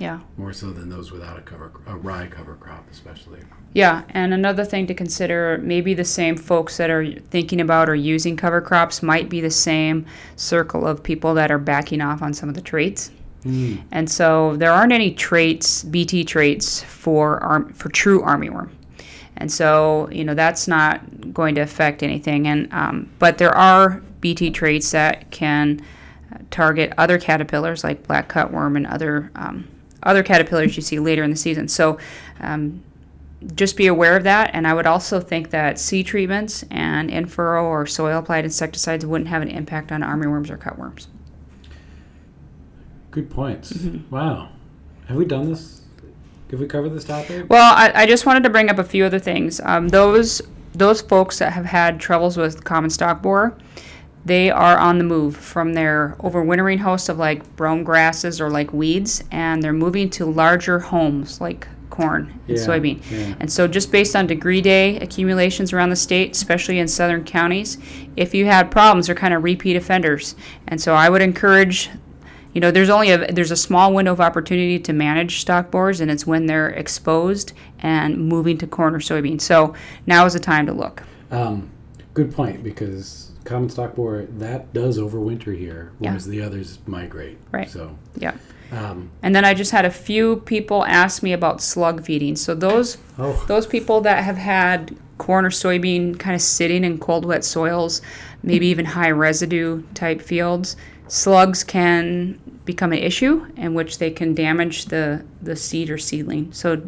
Yeah. 0.00 0.20
more 0.36 0.52
so 0.52 0.72
than 0.72 0.88
those 0.88 1.12
without 1.12 1.38
a 1.38 1.42
cover, 1.42 1.72
a 1.86 1.96
rye 1.96 2.26
cover 2.26 2.56
crop, 2.56 2.86
especially. 2.90 3.40
Yeah, 3.72 4.02
and 4.10 4.34
another 4.34 4.64
thing 4.64 4.88
to 4.88 4.94
consider 4.94 5.58
maybe 5.62 5.94
the 5.94 6.04
same 6.04 6.36
folks 6.36 6.76
that 6.78 6.90
are 6.90 7.12
thinking 7.30 7.60
about 7.60 7.88
or 7.88 7.94
using 7.94 8.36
cover 8.36 8.60
crops 8.60 9.00
might 9.00 9.28
be 9.28 9.40
the 9.40 9.50
same 9.50 10.06
circle 10.34 10.86
of 10.86 11.02
people 11.04 11.34
that 11.34 11.52
are 11.52 11.58
backing 11.58 12.00
off 12.00 12.20
on 12.20 12.32
some 12.34 12.48
of 12.48 12.56
the 12.56 12.60
traits. 12.60 13.12
And 13.92 14.10
so 14.10 14.56
there 14.56 14.72
aren't 14.72 14.92
any 14.92 15.12
traits, 15.12 15.84
BT 15.84 16.24
traits 16.24 16.82
for 16.82 17.42
arm, 17.42 17.72
for 17.72 17.88
true 17.88 18.22
armyworm. 18.22 18.70
And 19.36 19.50
so, 19.50 20.08
you 20.10 20.24
know, 20.24 20.34
that's 20.34 20.68
not 20.68 21.32
going 21.32 21.54
to 21.54 21.62
affect 21.62 22.02
anything. 22.02 22.48
And 22.48 22.70
um, 22.72 23.10
but 23.18 23.38
there 23.38 23.56
are 23.56 24.02
BT 24.20 24.50
traits 24.50 24.90
that 24.90 25.30
can 25.30 25.80
uh, 26.32 26.38
target 26.50 26.92
other 26.98 27.18
caterpillars 27.18 27.82
like 27.82 28.06
black 28.06 28.28
cutworm 28.30 28.76
and 28.76 28.86
other 28.86 29.30
um, 29.36 29.66
other 30.02 30.22
caterpillars 30.22 30.76
you 30.76 30.82
see 30.82 30.98
later 30.98 31.22
in 31.22 31.30
the 31.30 31.36
season. 31.36 31.68
So 31.68 31.98
um, 32.40 32.82
just 33.54 33.76
be 33.76 33.86
aware 33.86 34.16
of 34.16 34.24
that. 34.24 34.50
And 34.52 34.66
I 34.66 34.74
would 34.74 34.86
also 34.86 35.20
think 35.20 35.50
that 35.50 35.78
seed 35.78 36.06
treatments 36.06 36.64
and 36.70 37.10
in 37.10 37.26
furrow 37.26 37.64
or 37.64 37.86
soil 37.86 38.18
applied 38.18 38.44
insecticides 38.44 39.06
wouldn't 39.06 39.28
have 39.28 39.42
an 39.42 39.48
impact 39.48 39.90
on 39.92 40.02
armyworms 40.02 40.50
or 40.50 40.58
cutworms. 40.58 41.06
Good 43.10 43.30
points. 43.30 43.72
Mm-hmm. 43.72 44.14
Wow. 44.14 44.50
Have 45.06 45.16
we 45.16 45.24
done 45.24 45.48
this? 45.48 45.82
Have 46.50 46.60
we 46.60 46.66
covered 46.66 46.90
this 46.90 47.04
topic? 47.04 47.46
Well, 47.48 47.74
I, 47.74 48.02
I 48.02 48.06
just 48.06 48.26
wanted 48.26 48.42
to 48.42 48.50
bring 48.50 48.70
up 48.70 48.78
a 48.78 48.84
few 48.84 49.04
other 49.04 49.18
things. 49.18 49.60
Um, 49.60 49.88
those 49.88 50.42
those 50.72 51.00
folks 51.00 51.38
that 51.38 51.52
have 51.52 51.64
had 51.64 51.98
troubles 51.98 52.36
with 52.36 52.62
common 52.62 52.90
stalk 52.90 53.22
borer, 53.22 53.56
they 54.24 54.50
are 54.50 54.78
on 54.78 54.98
the 54.98 55.04
move 55.04 55.36
from 55.36 55.72
their 55.74 56.16
overwintering 56.20 56.78
host 56.78 57.08
of 57.08 57.18
like 57.18 57.56
brome 57.56 57.82
grasses 57.82 58.40
or 58.40 58.50
like 58.50 58.72
weeds, 58.72 59.24
and 59.32 59.62
they're 59.62 59.72
moving 59.72 60.10
to 60.10 60.26
larger 60.26 60.78
homes 60.78 61.40
like 61.40 61.66
corn 62.00 62.40
and 62.48 62.56
Yeah, 62.56 62.64
soybean. 62.64 63.02
yeah. 63.10 63.34
And 63.40 63.50
so, 63.52 63.68
just 63.68 63.92
based 63.92 64.16
on 64.16 64.26
degree 64.26 64.60
day 64.60 64.98
accumulations 64.98 65.72
around 65.72 65.90
the 65.90 65.96
state, 65.96 66.32
especially 66.32 66.78
in 66.78 66.88
southern 66.88 67.24
counties, 67.24 67.78
if 68.16 68.34
you 68.34 68.46
had 68.46 68.70
problems, 68.70 69.06
they're 69.06 69.14
kind 69.14 69.34
of 69.34 69.44
repeat 69.44 69.76
offenders. 69.76 70.34
And 70.68 70.80
so, 70.80 70.94
I 70.94 71.08
would 71.08 71.22
encourage 71.22 71.90
you 72.52 72.60
know, 72.60 72.72
there's 72.72 72.90
only 72.90 73.10
a 73.10 73.32
there's 73.32 73.52
a 73.52 73.56
small 73.56 73.94
window 73.94 74.12
of 74.12 74.20
opportunity 74.20 74.78
to 74.80 74.92
manage 74.92 75.40
stalk 75.40 75.70
borers, 75.70 76.00
and 76.00 76.10
it's 76.10 76.26
when 76.26 76.46
they're 76.46 76.70
exposed 76.70 77.52
and 77.78 78.18
moving 78.18 78.58
to 78.58 78.66
corn 78.66 78.94
or 78.94 78.98
soybean. 78.98 79.40
So 79.40 79.74
now 80.06 80.26
is 80.26 80.32
the 80.32 80.40
time 80.40 80.66
to 80.66 80.72
look. 80.72 81.04
Um, 81.30 81.70
good 82.14 82.34
point 82.34 82.62
because 82.62 83.30
common 83.44 83.68
stalk 83.68 83.94
borer 83.94 84.26
that 84.26 84.72
does 84.72 84.98
overwinter 84.98 85.56
here, 85.56 85.92
whereas 85.98 86.26
the 86.26 86.42
others 86.42 86.78
migrate. 86.86 87.38
Right. 87.52 87.70
So, 87.70 87.96
Yeah. 88.16 88.34
um, 88.72 89.10
And 89.22 89.34
then 89.34 89.44
I 89.44 89.54
just 89.54 89.70
had 89.70 89.84
a 89.84 89.90
few 89.90 90.36
people 90.36 90.84
ask 90.84 91.22
me 91.22 91.32
about 91.32 91.62
slug 91.62 92.04
feeding. 92.04 92.36
So 92.36 92.54
those 92.54 92.98
oh, 93.18 93.44
those 93.46 93.66
people 93.66 94.00
that 94.02 94.24
have 94.24 94.36
had 94.36 94.96
corn 95.18 95.44
or 95.44 95.50
soybean 95.50 96.18
kind 96.18 96.34
of 96.34 96.42
sitting 96.42 96.82
in 96.84 96.98
cold, 96.98 97.24
wet 97.24 97.44
soils, 97.44 98.00
maybe 98.42 98.66
even 98.66 98.86
high 98.86 99.10
residue 99.10 99.82
type 99.94 100.22
fields, 100.22 100.76
slugs 101.08 101.62
can 101.62 102.40
become 102.64 102.92
an 102.92 102.98
issue 103.00 103.46
in 103.56 103.74
which 103.74 103.98
they 103.98 104.10
can 104.10 104.34
damage 104.34 104.86
the, 104.86 105.24
the 105.42 105.56
seed 105.56 105.90
or 105.90 105.98
seedling. 105.98 106.52
So 106.52 106.82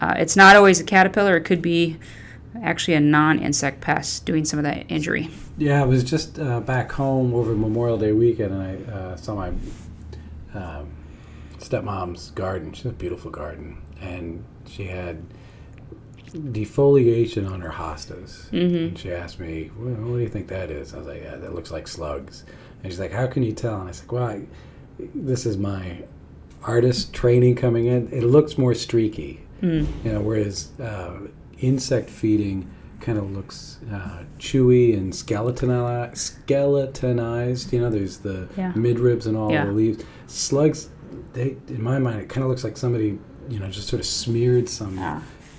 uh, 0.00 0.14
it's 0.18 0.36
not 0.36 0.56
always 0.56 0.80
a 0.80 0.84
caterpillar, 0.84 1.36
it 1.36 1.44
could 1.44 1.62
be 1.62 1.96
actually 2.62 2.94
a 2.94 3.00
non 3.00 3.38
insect 3.38 3.80
pest 3.80 4.24
doing 4.26 4.44
some 4.44 4.58
of 4.58 4.64
that 4.64 4.84
injury. 4.90 5.30
yeah, 5.56 5.82
I 5.82 5.86
was 5.86 6.04
just 6.04 6.38
uh, 6.38 6.60
back 6.60 6.92
home 6.92 7.34
over 7.34 7.54
Memorial 7.54 7.98
Day 7.98 8.12
weekend, 8.12 8.52
and 8.54 8.62
I 8.62 8.92
uh, 8.92 9.16
saw 9.16 9.34
my 9.34 9.48
um, 10.54 10.88
stepmom's 11.58 12.30
garden. 12.30 12.72
She 12.72 12.84
has 12.84 12.92
a 12.92 12.94
beautiful 12.94 13.30
garden, 13.30 13.82
and 14.00 14.44
she 14.66 14.84
had 14.84 15.22
defoliation 16.32 17.50
on 17.50 17.60
her 17.60 17.70
hostas. 17.70 18.48
Mm-hmm. 18.50 18.76
And 18.76 18.98
she 18.98 19.12
asked 19.12 19.40
me, 19.40 19.70
well, 19.78 19.94
"What 19.94 20.16
do 20.16 20.22
you 20.22 20.28
think 20.28 20.48
that 20.48 20.70
is?" 20.70 20.94
I 20.94 20.98
was 20.98 21.06
like, 21.06 21.22
"Yeah, 21.22 21.36
that 21.36 21.54
looks 21.54 21.70
like 21.70 21.88
slugs." 21.88 22.44
And 22.82 22.92
she's 22.92 23.00
like, 23.00 23.12
"How 23.12 23.26
can 23.26 23.42
you 23.42 23.52
tell?" 23.52 23.80
And 23.80 23.88
I 23.88 23.92
said, 23.92 24.10
"Well, 24.10 24.24
I, 24.24 24.42
this 25.14 25.46
is 25.46 25.56
my 25.56 26.02
artist 26.62 27.12
training 27.12 27.54
coming 27.56 27.86
in. 27.86 28.08
It 28.12 28.24
looks 28.24 28.58
more 28.58 28.74
streaky, 28.74 29.40
Mm. 29.62 29.86
you 30.04 30.12
know, 30.12 30.20
whereas 30.20 30.70
uh, 30.80 31.18
insect 31.60 32.10
feeding." 32.10 32.68
Kind 33.00 33.16
of 33.16 33.30
looks 33.30 33.78
uh, 33.92 34.24
chewy 34.40 34.92
and 34.96 35.14
skeletonized, 35.14 36.16
skeletonized. 36.16 37.72
You 37.72 37.80
know, 37.80 37.90
there's 37.90 38.18
the 38.18 38.48
Yeah. 38.56 38.72
midribs 38.72 39.26
and 39.26 39.36
all 39.36 39.50
Yeah. 39.52 39.66
the 39.66 39.72
leaves. 39.72 40.02
Slugs, 40.26 40.88
they 41.32 41.56
in 41.68 41.82
my 41.82 41.98
mind, 42.00 42.20
it 42.20 42.28
kind 42.28 42.42
of 42.44 42.50
looks 42.50 42.64
like 42.64 42.76
somebody, 42.76 43.18
you 43.48 43.60
know, 43.60 43.68
just 43.68 43.88
sort 43.88 44.00
of 44.00 44.06
smeared 44.06 44.68
some 44.68 44.98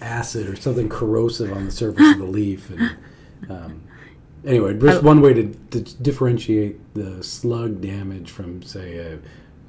acid 0.01 0.47
or 0.49 0.55
something 0.55 0.89
corrosive 0.89 1.51
on 1.53 1.65
the 1.65 1.71
surface 1.71 2.11
of 2.13 2.19
the 2.19 2.25
leaf. 2.39 2.69
And, 2.69 2.91
um, 3.49 3.81
anyway, 4.45 4.73
just 4.77 5.01
one 5.03 5.21
way 5.21 5.33
to, 5.33 5.47
to 5.71 5.79
differentiate 6.01 6.93
the 6.93 7.23
slug 7.23 7.81
damage 7.81 8.31
from, 8.31 8.61
say, 8.63 8.97
a, 8.97 9.19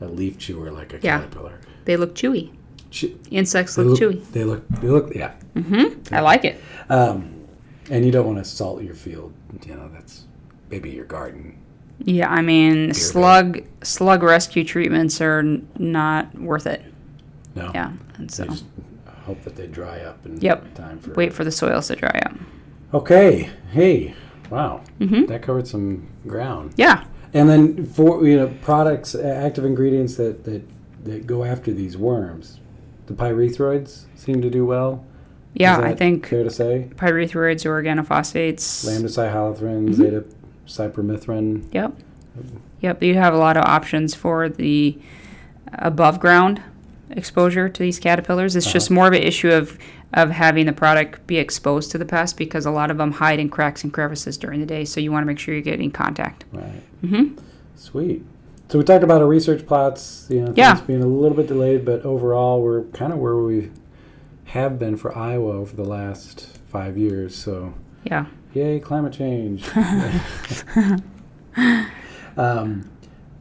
a 0.05 0.09
leaf 0.09 0.39
chewer 0.39 0.71
like 0.71 0.93
a 0.93 0.99
Yeah. 1.03 1.19
caterpillar. 1.19 1.61
They 1.85 1.97
look 1.97 2.15
chewy. 2.15 2.51
Insects 3.31 3.79
look, 3.79 3.89
look, 3.89 4.01
chewy. 4.01 4.31
They 4.33 4.45
look. 4.45 4.67
They 4.69 4.89
look. 4.89 5.15
Yeah. 5.15 5.33
Mm-hmm. 5.55 6.15
I 6.15 6.21
like 6.21 6.45
it. 6.45 6.61
Um, 6.89 7.35
and 7.91 8.05
you 8.05 8.11
don't 8.13 8.27
want 8.27 8.39
to 8.39 8.45
salt 8.45 8.83
your 8.83 8.95
field. 8.95 9.33
You 9.67 9.75
know, 9.77 9.89
that's 9.93 10.25
maybe 10.71 10.91
your 10.91 11.05
garden. 11.05 11.57
Yeah, 12.03 12.31
I 12.31 12.41
mean, 12.43 12.95
slug 12.95 13.63
slug 13.83 14.23
rescue 14.23 14.65
treatments 14.65 15.21
are 15.21 15.41
n- 15.41 15.69
not 15.79 16.35
worth 16.39 16.67
it. 16.67 16.83
No. 17.55 17.71
Yeah, 17.75 17.93
and 18.17 18.31
so 18.31 18.47
hope 19.27 19.43
that 19.45 19.55
they 19.57 19.67
dry 19.67 20.01
up 20.01 20.25
in 20.25 20.41
Yep. 20.41 20.75
time 20.75 20.99
for. 20.99 21.13
wait 21.13 21.33
for 21.33 21.45
the 21.45 21.51
soils 21.53 21.89
to 21.89 21.97
dry 21.97 22.23
up. 22.25 22.35
Okay. 22.95 23.51
Hey. 23.73 24.15
Wow. 24.51 24.81
Mhm. 25.01 25.29
That 25.29 25.43
covered 25.43 25.69
some 25.69 26.07
ground. 26.27 26.73
Yeah, 26.77 27.05
And 27.35 27.49
then 27.49 27.85
for 27.87 28.27
you 28.27 28.37
know 28.37 28.51
products, 28.63 29.15
active 29.15 29.65
ingredients 29.65 30.17
that 30.17 30.45
that 30.45 30.63
that 31.05 31.27
go 31.27 31.45
after 31.45 31.73
these 31.73 31.97
worms, 31.99 32.60
the 33.11 33.17
pyrethroids 33.23 34.05
seem 34.14 34.40
to 34.40 34.49
do 34.50 34.64
well. 34.64 35.05
yeah. 35.55 35.79
I 35.81 35.95
think 35.97 36.26
fair 36.26 36.45
to 36.45 36.50
say. 36.50 36.88
pyrethroids 36.95 37.67
or 37.67 37.83
organophosphates. 37.83 38.87
Lambda-cyhalothrin, 38.87 39.88
Mhm. 39.88 39.95
zeta 39.95 40.25
cypermethrin. 40.67 41.64
Yep. 41.73 41.93
Yep. 42.81 43.02
You 43.02 43.14
have 43.17 43.35
a 43.35 43.37
lot 43.38 43.57
of 43.57 43.64
options 43.64 44.14
for 44.14 44.49
the 44.49 44.97
above 45.73 46.21
ground 46.21 46.62
exposure 47.11 47.69
to 47.69 47.83
these 47.83 47.99
caterpillars. 47.99 48.55
It's 48.55 48.71
just 48.73 48.90
Uh-huh. 48.90 48.95
more 48.95 49.07
of 49.09 49.12
an 49.14 49.23
issue 49.23 49.50
of 49.50 49.76
of 50.12 50.31
having 50.33 50.67
the 50.67 50.73
product 50.73 51.25
be 51.29 51.37
exposed 51.37 51.93
to 51.93 51.97
the 51.97 52.05
pest 52.05 52.37
because 52.37 52.67
a 52.67 52.71
lot 52.73 52.90
of 52.90 52.97
them 52.99 53.12
hide 53.12 53.38
in 53.38 53.49
cracks 53.49 53.85
and 53.85 53.93
crevices 53.93 54.37
during 54.37 54.59
the 54.59 54.67
day. 54.67 54.85
So 54.85 54.99
you 54.99 55.12
want 55.12 55.23
to 55.23 55.26
make 55.29 55.38
sure 55.38 55.55
you're 55.55 55.62
getting 55.62 55.93
contact. 55.93 56.45
Right. 56.52 56.83
Mm-hmm. 57.05 57.38
Sweet. 57.76 58.25
So 58.71 58.79
we 58.79 58.85
talked 58.85 59.03
about 59.03 59.21
our 59.21 59.27
research 59.27 59.67
plots, 59.67 60.29
you 60.31 60.43
know, 60.43 60.53
Yeah. 60.57 60.75
things 60.77 60.87
being 60.87 61.03
a 61.03 61.07
little 61.07 61.37
bit 61.37 61.49
delayed, 61.49 61.85
but 61.85 62.05
overall 62.05 62.62
we're 62.62 62.83
kind 62.93 63.12
of 63.12 63.19
where 63.19 63.37
we 63.37 63.71
have 64.45 64.79
been 64.79 64.97
for 64.97 65.17
Iowa 65.17 65.55
over 65.55 65.75
the 65.75 65.85
last 65.85 66.57
five 66.69 66.97
years. 66.97 67.35
So 67.35 67.75
Yeah. 68.05 68.27
yay, 68.55 68.79
climate 68.79 69.12
change. 69.12 69.69
um, 72.37 72.85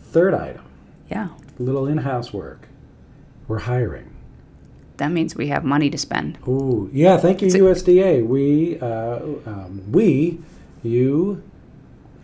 third 0.01 0.33
item, 0.33 0.63
Yeah. 1.11 1.27
little 1.59 1.85
in-house 1.85 2.33
work. 2.33 2.67
We're 3.47 3.59
hiring. 3.59 4.09
That 4.97 5.11
means 5.11 5.35
we 5.35 5.49
have 5.49 5.63
money 5.63 5.91
to 5.91 5.97
spend. 5.99 6.39
Ooh, 6.47 6.89
yeah. 6.91 7.17
Thank 7.17 7.43
you, 7.43 7.49
USDA. 7.49 8.23
We, 8.25 8.79
uh, 8.79 9.19
um, 9.45 9.83
we, 9.91 10.39
you, 10.81 11.43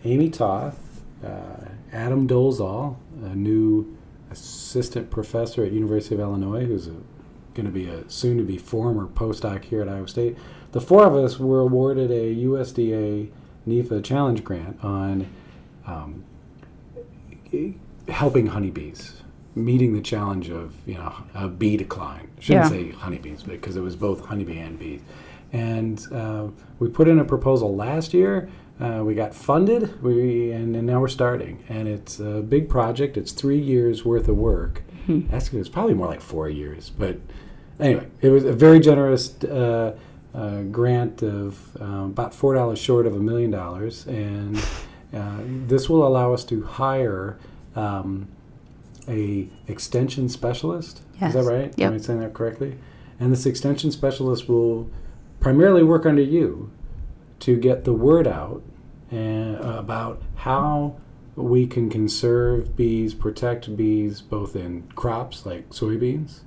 Amy 0.04 0.28
Toth, 0.28 1.02
uh, 1.24 1.68
Adam 1.92 2.26
Dolezal, 2.28 2.96
a 3.22 3.34
new 3.34 3.96
assistant 4.30 5.10
professor 5.10 5.64
at 5.64 5.72
University 5.72 6.14
of 6.14 6.20
Illinois, 6.20 6.64
who's 6.64 6.86
going 7.54 7.66
to 7.66 7.70
be 7.70 7.86
a 7.88 8.08
soon-to-be 8.10 8.58
former 8.58 9.06
postdoc 9.06 9.64
here 9.64 9.80
at 9.82 9.88
Iowa 9.88 10.08
State. 10.08 10.36
the 10.72 10.80
four 10.80 11.06
of 11.06 11.14
us 11.14 11.38
were 11.38 11.60
awarded 11.60 12.10
a 12.10 12.34
USDA 12.34 13.30
NIFA 13.66 14.04
challenge 14.04 14.44
grant 14.44 14.82
on 14.84 15.26
um, 15.86 16.24
helping 18.08 18.46
honeybees, 18.48 19.22
meeting 19.54 19.94
the 19.94 20.02
challenge 20.02 20.50
of 20.50 20.74
you 20.86 20.94
know 20.94 21.14
a 21.34 21.48
bee 21.48 21.76
decline. 21.76 22.28
I 22.36 22.40
shouldn't 22.40 22.64
Yeah. 22.66 22.70
say 22.70 22.90
honeybees 22.90 23.42
because 23.42 23.76
it 23.76 23.80
was 23.80 23.96
both 23.96 24.26
honeybee 24.26 24.58
and 24.58 24.78
bees. 24.78 25.00
And 25.52 26.04
uh, 26.12 26.48
we 26.78 26.88
put 26.88 27.08
in 27.08 27.18
a 27.18 27.24
proposal 27.24 27.74
last 27.74 28.12
year. 28.12 28.48
Uh, 28.78 29.02
we 29.04 29.14
got 29.14 29.34
funded. 29.34 30.02
We 30.02 30.50
and, 30.52 30.76
and 30.76 30.86
now 30.86 31.00
we're 31.00 31.08
starting. 31.08 31.64
And 31.68 31.88
it's 31.88 32.20
a 32.20 32.42
big 32.42 32.68
project. 32.68 33.16
It's 33.16 33.32
three 33.32 33.58
years 33.58 34.04
worth 34.04 34.28
of 34.28 34.36
work. 34.36 34.82
Actually, 35.32 35.60
it's 35.60 35.68
probably 35.68 35.94
more 35.94 36.08
like 36.08 36.20
four 36.20 36.48
years. 36.50 36.90
But 36.90 37.18
anyway, 37.78 38.08
it 38.20 38.30
was 38.30 38.44
a 38.44 38.52
very 38.52 38.80
generous 38.80 39.42
uh, 39.44 39.96
uh, 40.34 40.62
grant 40.62 41.22
of 41.22 41.76
um, 41.80 42.10
about 42.10 42.34
four 42.34 42.54
dollars 42.54 42.78
short 42.78 43.06
of 43.06 43.14
a 43.14 43.20
million 43.20 43.50
dollars, 43.50 44.06
and 44.06 44.58
uh, 45.14 45.38
this 45.66 45.88
will 45.88 46.06
allow 46.06 46.34
us 46.34 46.44
to 46.44 46.62
hire 46.64 47.38
um, 47.74 48.28
a 49.08 49.48
extension 49.68 50.28
specialist. 50.28 51.02
Is 51.22 51.34
that 51.34 51.44
right? 51.44 51.72
Yep. 51.76 51.88
Am 51.88 51.94
I 51.94 51.98
saying 51.98 52.20
that 52.20 52.34
correctly? 52.34 52.76
And 53.18 53.32
this 53.32 53.46
extension 53.46 53.90
specialist 53.92 54.48
will 54.48 54.90
primarily 55.46 55.84
work 55.84 56.04
under 56.04 56.20
you 56.20 56.68
to 57.38 57.56
get 57.56 57.84
the 57.84 57.92
word 57.92 58.26
out 58.26 58.64
and, 59.12 59.54
about 59.58 60.20
how 60.34 60.96
we 61.36 61.68
can 61.68 61.88
conserve 61.88 62.74
bees, 62.74 63.14
protect 63.14 63.76
bees, 63.76 64.20
both 64.20 64.56
in 64.56 64.82
crops 64.96 65.46
like 65.46 65.70
soybeans, 65.70 66.40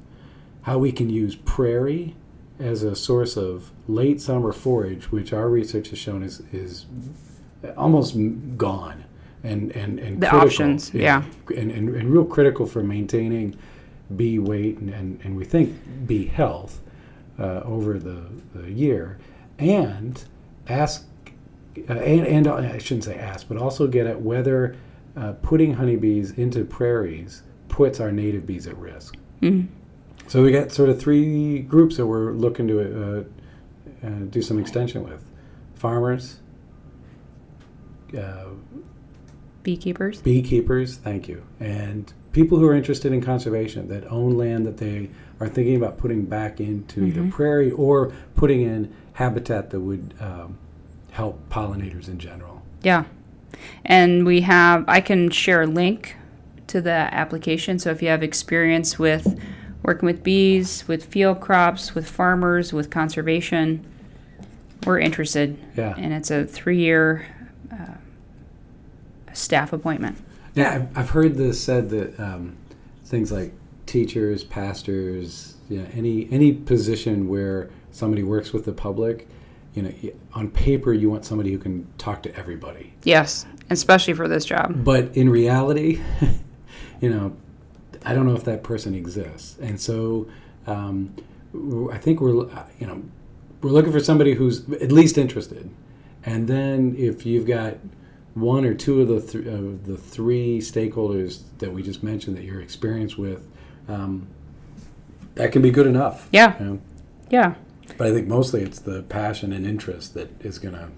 how 0.64 0.78
we 0.78 0.92
can 0.92 1.10
use 1.10 1.38
prairie 1.38 2.14
as 2.60 2.84
a 2.84 2.94
source 2.94 3.38
of 3.38 3.72
late 3.88 4.20
summer 4.20 4.52
forage, 4.52 5.10
which 5.14 5.32
our 5.32 5.48
research 5.48 5.92
has 5.92 5.98
shown 5.98 6.22
is, 6.22 6.42
is 6.52 6.86
almost 7.78 8.18
gone. 8.58 9.06
And, 9.46 9.72
and, 9.78 9.98
and 9.98 10.22
The 10.22 10.28
critical, 10.28 10.48
options, 10.50 10.94
yeah. 10.94 11.24
And, 11.56 11.72
and, 11.72 11.88
and 11.88 12.12
real 12.12 12.26
critical 12.26 12.66
for 12.66 12.84
maintaining 12.84 13.58
bee 14.14 14.40
weight 14.40 14.78
and, 14.80 14.90
and, 14.90 15.22
and 15.24 15.38
we 15.38 15.46
think 15.46 16.06
bee 16.06 16.26
health 16.26 16.82
uh, 17.40 17.62
over 17.64 17.98
the, 17.98 18.26
the 18.54 18.72
year. 18.72 19.18
And 19.58 20.24
ask, 20.68 21.08
uh, 21.90 21.94
and, 21.94 22.28
and 22.28 22.48
uh, 22.48 22.56
I 22.56 22.78
shouldn't 22.78 23.06
say 23.06 23.16
ask, 23.16 23.48
but 23.48 23.58
also 23.58 23.88
get 23.88 24.08
at 24.08 24.22
whether 24.22 24.76
uh, 25.16 25.34
putting 25.42 25.74
honeybees 25.74 26.32
into 26.32 26.64
prairies 26.66 27.44
puts 27.68 28.00
our 28.00 28.12
native 28.12 28.46
bees 28.46 28.68
at 28.68 28.78
risk. 28.78 29.16
Mhm. 29.42 29.68
So 30.28 30.44
we 30.44 30.52
got 30.52 30.72
sort 30.72 30.90
of 30.90 31.00
three 31.00 31.60
groups 31.60 31.98
that 31.98 32.06
we're 32.06 32.34
looking 32.34 32.68
to 32.68 32.80
uh, 32.82 33.24
uh, 34.06 34.10
do 34.30 34.42
some 34.42 34.60
extension 34.60 35.04
with: 35.04 35.26
farmers, 35.74 36.40
uh, 38.18 38.46
Beekeepers. 39.64 40.22
beekeepers. 40.22 40.98
Thank 40.98 41.28
you, 41.28 41.44
and 41.60 42.14
people 42.32 42.60
who 42.60 42.68
are 42.68 42.76
interested 42.76 43.12
in 43.12 43.22
conservation 43.22 43.88
that 43.88 44.06
own 44.12 44.38
land 44.38 44.66
that 44.66 44.78
they 44.78 45.10
are 45.40 45.48
thinking 45.48 45.76
about 45.76 45.98
putting 45.98 46.26
back 46.26 46.60
into 46.60 47.06
either 47.06 47.30
prairie 47.32 47.72
or 47.72 48.12
putting 48.36 48.62
in 48.62 48.94
habitat 49.14 49.70
that 49.70 49.80
would 49.80 50.14
um, 50.20 50.58
help 51.12 51.50
pollinators 51.50 52.08
in 52.08 52.20
general. 52.20 52.62
Yeah. 52.84 53.06
And 53.86 54.26
we 54.26 54.42
have, 54.42 54.86
I 54.88 55.02
can 55.02 55.30
share 55.30 55.64
a 55.64 55.68
link 55.68 56.16
to 56.68 56.82
the 56.82 56.92
application. 56.92 57.80
So 57.80 57.90
if 57.92 58.02
you 58.02 58.10
have 58.10 58.24
experience 58.24 59.00
with 59.00 59.40
working 59.84 60.06
with 60.06 60.24
bees, 60.24 60.88
with 60.88 61.06
field 61.06 61.42
crops, 61.42 61.96
with 61.96 62.08
farmers, 62.08 62.74
with 62.74 62.90
conservation, 62.90 63.86
we're 64.86 65.00
interested. 65.00 65.58
Yeah. 65.76 65.96
And 65.98 66.14
it's 66.14 66.32
a 66.32 66.46
three 66.46 66.80
year 66.80 67.26
uh, 67.72 67.96
staff 69.34 69.74
appointment. 69.74 70.18
Yeah, 70.56 70.74
I've, 70.74 70.98
I've 70.98 71.10
heard 71.12 71.36
this 71.36 71.62
said 71.62 71.90
that 71.90 72.20
um, 72.20 72.56
things 73.06 73.32
like 73.32 73.54
teachers, 74.00 74.44
pastors, 74.44 75.56
you 75.68 75.80
know, 75.82 75.88
any 75.94 76.30
any 76.32 76.54
position 76.54 77.28
where 77.28 77.70
somebody 77.92 78.24
works 78.24 78.54
with 78.54 78.64
the 78.66 78.72
public, 78.72 79.28
you 79.74 79.82
know, 79.82 79.92
on 80.34 80.50
paper 80.50 80.94
you 80.94 81.10
want 81.10 81.26
somebody 81.26 81.52
who 81.52 81.58
can 81.58 81.88
talk 81.98 82.22
to 82.24 82.36
everybody, 82.36 82.94
Yes. 83.04 83.46
Especially 83.72 84.14
for 84.14 84.28
this 84.28 84.46
job. 84.46 84.84
but 84.84 85.16
in 85.16 85.30
reality, 85.30 86.00
you 87.02 87.10
know, 87.10 87.36
I 88.06 88.14
don't 88.14 88.26
know 88.26 88.36
if 88.36 88.44
that 88.46 88.64
person 88.64 88.94
exists, 88.96 89.58
and 89.60 89.80
so 89.80 90.28
um, 90.68 91.14
I 91.92 91.98
think 91.98 92.22
we're 92.22 92.46
uh, 92.50 92.66
you 92.80 92.88
know 92.88 93.04
we're 93.62 93.72
looking 93.72 93.92
for 93.92 94.00
somebody 94.00 94.34
who's 94.36 94.68
at 94.74 94.92
least 94.92 95.18
interested, 95.18 95.70
and 96.24 96.48
then 96.48 96.96
if 96.98 97.26
you've 97.26 97.46
got 97.48 97.78
one 98.36 98.64
or 98.66 98.74
two 98.74 99.02
of 99.02 99.08
the 99.08 99.20
th- 99.22 99.46
of 99.48 99.86
the 99.86 99.98
three 99.98 100.60
stakeholders 100.60 101.42
that 101.58 101.72
we 101.74 101.82
just 101.84 102.02
mentioned 102.04 102.38
that 102.38 102.44
you're 102.44 102.62
experienced 102.62 103.18
with, 103.18 103.46
um, 103.90 104.28
that 105.36 105.52
can 105.52 105.62
be 105.62 105.72
good 105.72 105.88
enough. 105.88 106.28
Yeah. 106.32 106.58
you 106.60 106.66
know? 106.66 106.82
Yeah. 107.30 107.56
But 107.98 108.08
I 108.08 108.14
think 108.14 108.28
mostly 108.28 108.62
it's 108.62 108.80
the 108.80 109.04
passion 109.04 109.52
and 109.52 109.66
interest 109.66 110.14
that 110.14 110.30
is 110.42 110.60
going 110.60 110.76
to 110.76 110.90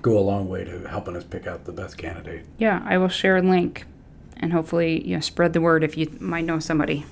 go 0.00 0.18
a 0.18 0.20
long 0.20 0.48
way 0.48 0.64
to 0.64 0.88
helping 0.88 1.16
us 1.16 1.24
pick 1.24 1.46
out 1.46 1.64
the 1.64 1.72
best 1.72 1.98
candidate. 1.98 2.44
Yeah. 2.58 2.82
I 2.84 2.98
will 2.98 3.08
share 3.08 3.36
a 3.36 3.42
link 3.42 3.86
and 4.36 4.52
hopefully, 4.52 5.06
you 5.06 5.16
know, 5.16 5.20
spread 5.20 5.52
the 5.52 5.60
word 5.60 5.84
if 5.84 5.96
you 5.96 6.16
might 6.18 6.44
know 6.44 6.58
somebody. 6.58 7.04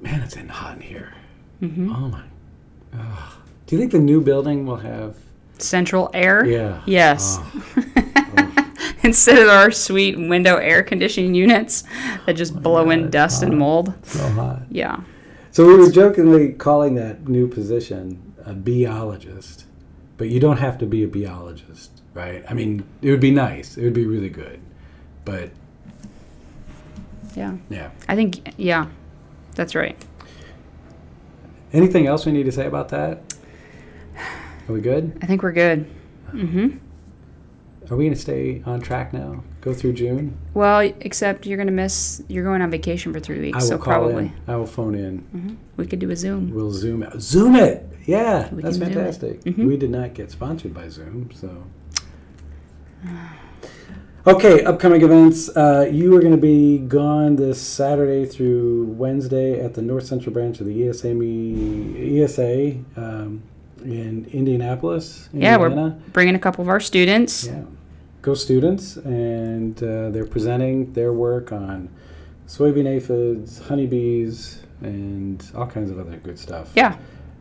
Man, 0.00 0.20
it's 0.20 0.36
in 0.36 0.48
hot 0.48 0.76
in 0.76 0.82
here. 0.82 1.14
Mm-hmm. 1.60 1.92
Oh 1.92 2.08
my. 2.08 2.22
Do 3.66 3.76
you 3.76 3.80
think 3.80 3.92
the 3.92 3.98
new 3.98 4.20
building 4.20 4.66
will 4.66 4.76
have? 4.76 5.16
Central 5.58 6.10
air? 6.12 6.44
Yeah. 6.44 6.82
Yes. 6.86 7.38
Oh, 7.40 7.94
Instead 9.04 9.38
of 9.38 9.48
our 9.48 9.70
sweet 9.70 10.16
window 10.18 10.56
air 10.56 10.82
conditioning 10.82 11.34
units 11.34 11.84
that 12.26 12.34
just 12.34 12.60
blow 12.62 12.84
God, 12.84 12.90
in 12.92 13.10
dust 13.10 13.42
and 13.42 13.58
mold. 13.58 13.92
so 14.04 14.28
hot. 14.30 14.62
Yeah. 14.70 15.00
So 15.50 15.66
we 15.66 15.76
were 15.76 15.90
jokingly 15.90 16.52
calling 16.52 16.94
that 16.94 17.28
new 17.28 17.46
position 17.48 18.34
a 18.44 18.52
biologist, 18.54 19.66
but 20.16 20.28
you 20.28 20.40
don't 20.40 20.56
have 20.58 20.78
to 20.78 20.86
be 20.86 21.02
a 21.04 21.08
biologist, 21.08 21.90
right? 22.14 22.44
I 22.48 22.54
mean, 22.54 22.84
it 23.02 23.10
would 23.10 23.20
be 23.20 23.30
nice. 23.30 23.76
It 23.76 23.84
would 23.84 23.92
be 23.94 24.06
really 24.06 24.30
good, 24.30 24.60
but 25.24 25.50
Yeah. 27.36 27.56
yeah. 27.70 27.90
I 28.08 28.14
think, 28.16 28.52
yeah, 28.56 28.86
that's 29.54 29.74
right. 29.74 29.96
Anything 31.72 32.06
else 32.06 32.26
we 32.26 32.32
need 32.32 32.44
to 32.44 32.52
say 32.52 32.66
about 32.66 32.88
that? 32.90 33.34
Are 34.68 34.72
we 34.72 34.80
good? 34.80 35.18
I 35.22 35.26
think 35.26 35.42
we're 35.42 35.52
good. 35.52 35.86
Mm-hmm. 36.32 36.76
Are 37.92 37.96
we 37.96 38.04
going 38.06 38.14
to 38.14 38.20
stay 38.20 38.62
on 38.64 38.80
track 38.80 39.12
now? 39.12 39.44
Go 39.60 39.74
through 39.74 39.92
June? 39.92 40.38
Well, 40.54 40.80
except 41.00 41.44
you're 41.44 41.58
going 41.58 41.66
to 41.66 41.74
miss, 41.74 42.22
you're 42.26 42.42
going 42.42 42.62
on 42.62 42.70
vacation 42.70 43.12
for 43.12 43.20
three 43.20 43.38
weeks. 43.38 43.58
I 43.58 43.60
will 43.60 43.68
so 43.68 43.76
call 43.76 43.84
probably 43.92 44.24
in. 44.24 44.32
I 44.48 44.56
will 44.56 44.64
phone 44.64 44.94
in. 44.94 45.18
hmm 45.18 45.54
we 45.76 45.86
could 45.86 45.98
do 45.98 46.10
a 46.10 46.16
Zoom. 46.16 46.54
We'll 46.54 46.70
Zoom 46.72 47.02
it. 47.02 47.20
Zoom 47.20 47.54
it! 47.54 47.86
Yeah, 48.06 48.48
We 48.50 48.62
that's 48.62 48.78
can 48.78 48.86
Zoom 48.86 48.92
it. 48.92 48.94
fantastic. 48.94 49.40
Mhm. 49.44 49.66
We 49.66 49.76
did 49.76 49.90
not 49.90 50.14
get 50.14 50.30
sponsored 50.30 50.72
by 50.72 50.88
Zoom, 50.88 51.28
so. 51.34 51.64
Okay, 54.26 54.64
upcoming 54.64 55.02
events. 55.02 55.54
Uh, 55.54 55.86
you 55.92 56.16
are 56.16 56.20
going 56.20 56.32
to 56.32 56.38
be 56.40 56.78
gone 56.78 57.36
this 57.36 57.60
Saturday 57.60 58.24
through 58.24 58.84
Wednesday 58.96 59.60
at 59.62 59.74
the 59.74 59.82
North 59.82 60.06
Central 60.06 60.32
branch 60.32 60.60
of 60.60 60.66
the 60.66 60.80
ESAME, 60.80 62.22
ESA 62.22 62.74
um, 62.96 63.42
in 63.84 64.26
Indianapolis, 64.32 65.28
Indiana. 65.34 65.62
Yeah, 65.68 65.74
we're 65.84 65.90
bringing 66.14 66.34
a 66.34 66.38
couple 66.38 66.62
of 66.62 66.70
our 66.70 66.80
students. 66.80 67.46
Yeah. 67.48 67.64
Go 68.22 68.34
students, 68.34 68.96
and 68.96 69.76
uh, 69.82 70.10
they're 70.10 70.26
presenting 70.26 70.92
their 70.92 71.12
work 71.12 71.50
on 71.52 71.88
soybean 72.46 72.86
aphids, 72.86 73.58
honeybees, 73.66 74.62
and 74.80 75.44
all 75.54 75.66
kinds 75.66 75.90
of 75.90 75.98
other 75.98 76.16
good 76.18 76.38
stuff. 76.38 76.70
Yeah. 76.74 76.96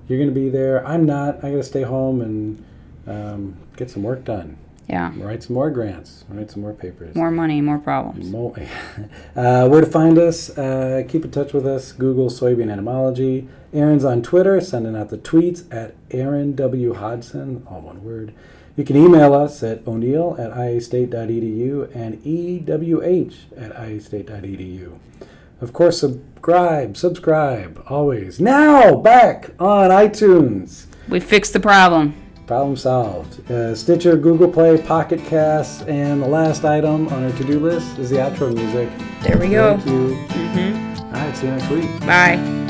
You're 0.08 0.18
going 0.18 0.34
to 0.34 0.36
be 0.36 0.50
there. 0.50 0.86
I'm 0.86 1.06
not. 1.06 1.38
I 1.44 1.52
got 1.52 1.58
to 1.58 1.64
stay 1.64 1.84
home 1.84 2.22
and 2.22 2.66
um, 3.08 3.58
get 3.78 3.90
some 3.90 4.04
work 4.04 4.26
done. 4.26 4.58
Yeah. 4.90 5.14
Write 5.16 5.44
some 5.44 5.54
more 5.54 5.70
grants. 5.70 6.26
Write 6.28 6.52
some 6.52 6.62
more 6.62 6.74
papers. 6.74 7.16
More 7.16 7.32
money, 7.32 7.62
more 7.62 7.78
problems. 7.78 8.30
Mo- 8.30 8.54
uh, 9.36 9.68
where 9.70 9.82
to 9.82 9.88
find 9.88 10.18
us? 10.18 10.50
Uh, 10.58 11.04
keep 11.08 11.24
in 11.24 11.32
touch 11.32 11.54
with 11.54 11.66
us. 11.66 11.92
Google 11.92 12.30
soybean 12.30 12.70
entomology. 12.70 13.48
Erin's 13.74 14.04
on 14.04 14.22
Twitter, 14.22 14.60
sending 14.60 14.96
out 14.96 15.10
the 15.10 15.18
tweets 15.18 15.64
at 15.74 15.96
Erin 16.10 16.56
W. 16.56 16.94
Hodgson, 16.94 17.66
all 17.70 17.82
one 17.82 18.04
word. 18.04 18.34
You 18.82 18.86
can 18.86 18.98
email 18.98 19.36
us 19.36 19.62
at 19.62 19.88
o'neill 19.88 20.36
at 20.40 20.54
iastate.edu 20.54 21.96
and 21.96 22.20
ewh 22.26 23.32
at 23.56 23.76
iastate.edu. 23.76 24.98
Of 25.62 25.72
course, 25.72 26.00
subscribe, 26.00 26.98
subscribe, 26.98 27.84
always. 27.86 28.40
Now, 28.42 28.96
back 28.96 29.52
on 29.60 29.92
iTunes. 29.92 30.88
We 31.08 31.20
fixed 31.20 31.54
the 31.54 31.60
problem. 31.60 32.16
Problem 32.48 32.76
solved. 32.76 33.52
Uh, 33.52 33.76
Stitcher, 33.76 34.18
Google 34.18 34.50
Play, 34.52 34.82
Pocket 34.82 35.24
Cast, 35.26 35.88
and 35.88 36.20
the 36.20 36.28
last 36.28 36.66
item 36.66 37.08
on 37.10 37.24
our 37.26 37.32
to-do 37.38 37.60
list 37.60 38.00
is 38.00 38.10
the 38.10 38.16
outro 38.16 38.52
music. 38.52 38.90
There 39.22 39.38
we 39.38 39.50
go. 39.50 39.78
Thank 39.78 39.86
you. 39.86 40.16
hmm 40.16 41.00
All 41.06 41.12
right, 41.12 41.38
see 41.38 41.46
you 41.46 41.52
next 41.54 41.70
week. 41.70 42.00
Bye. 42.00 42.61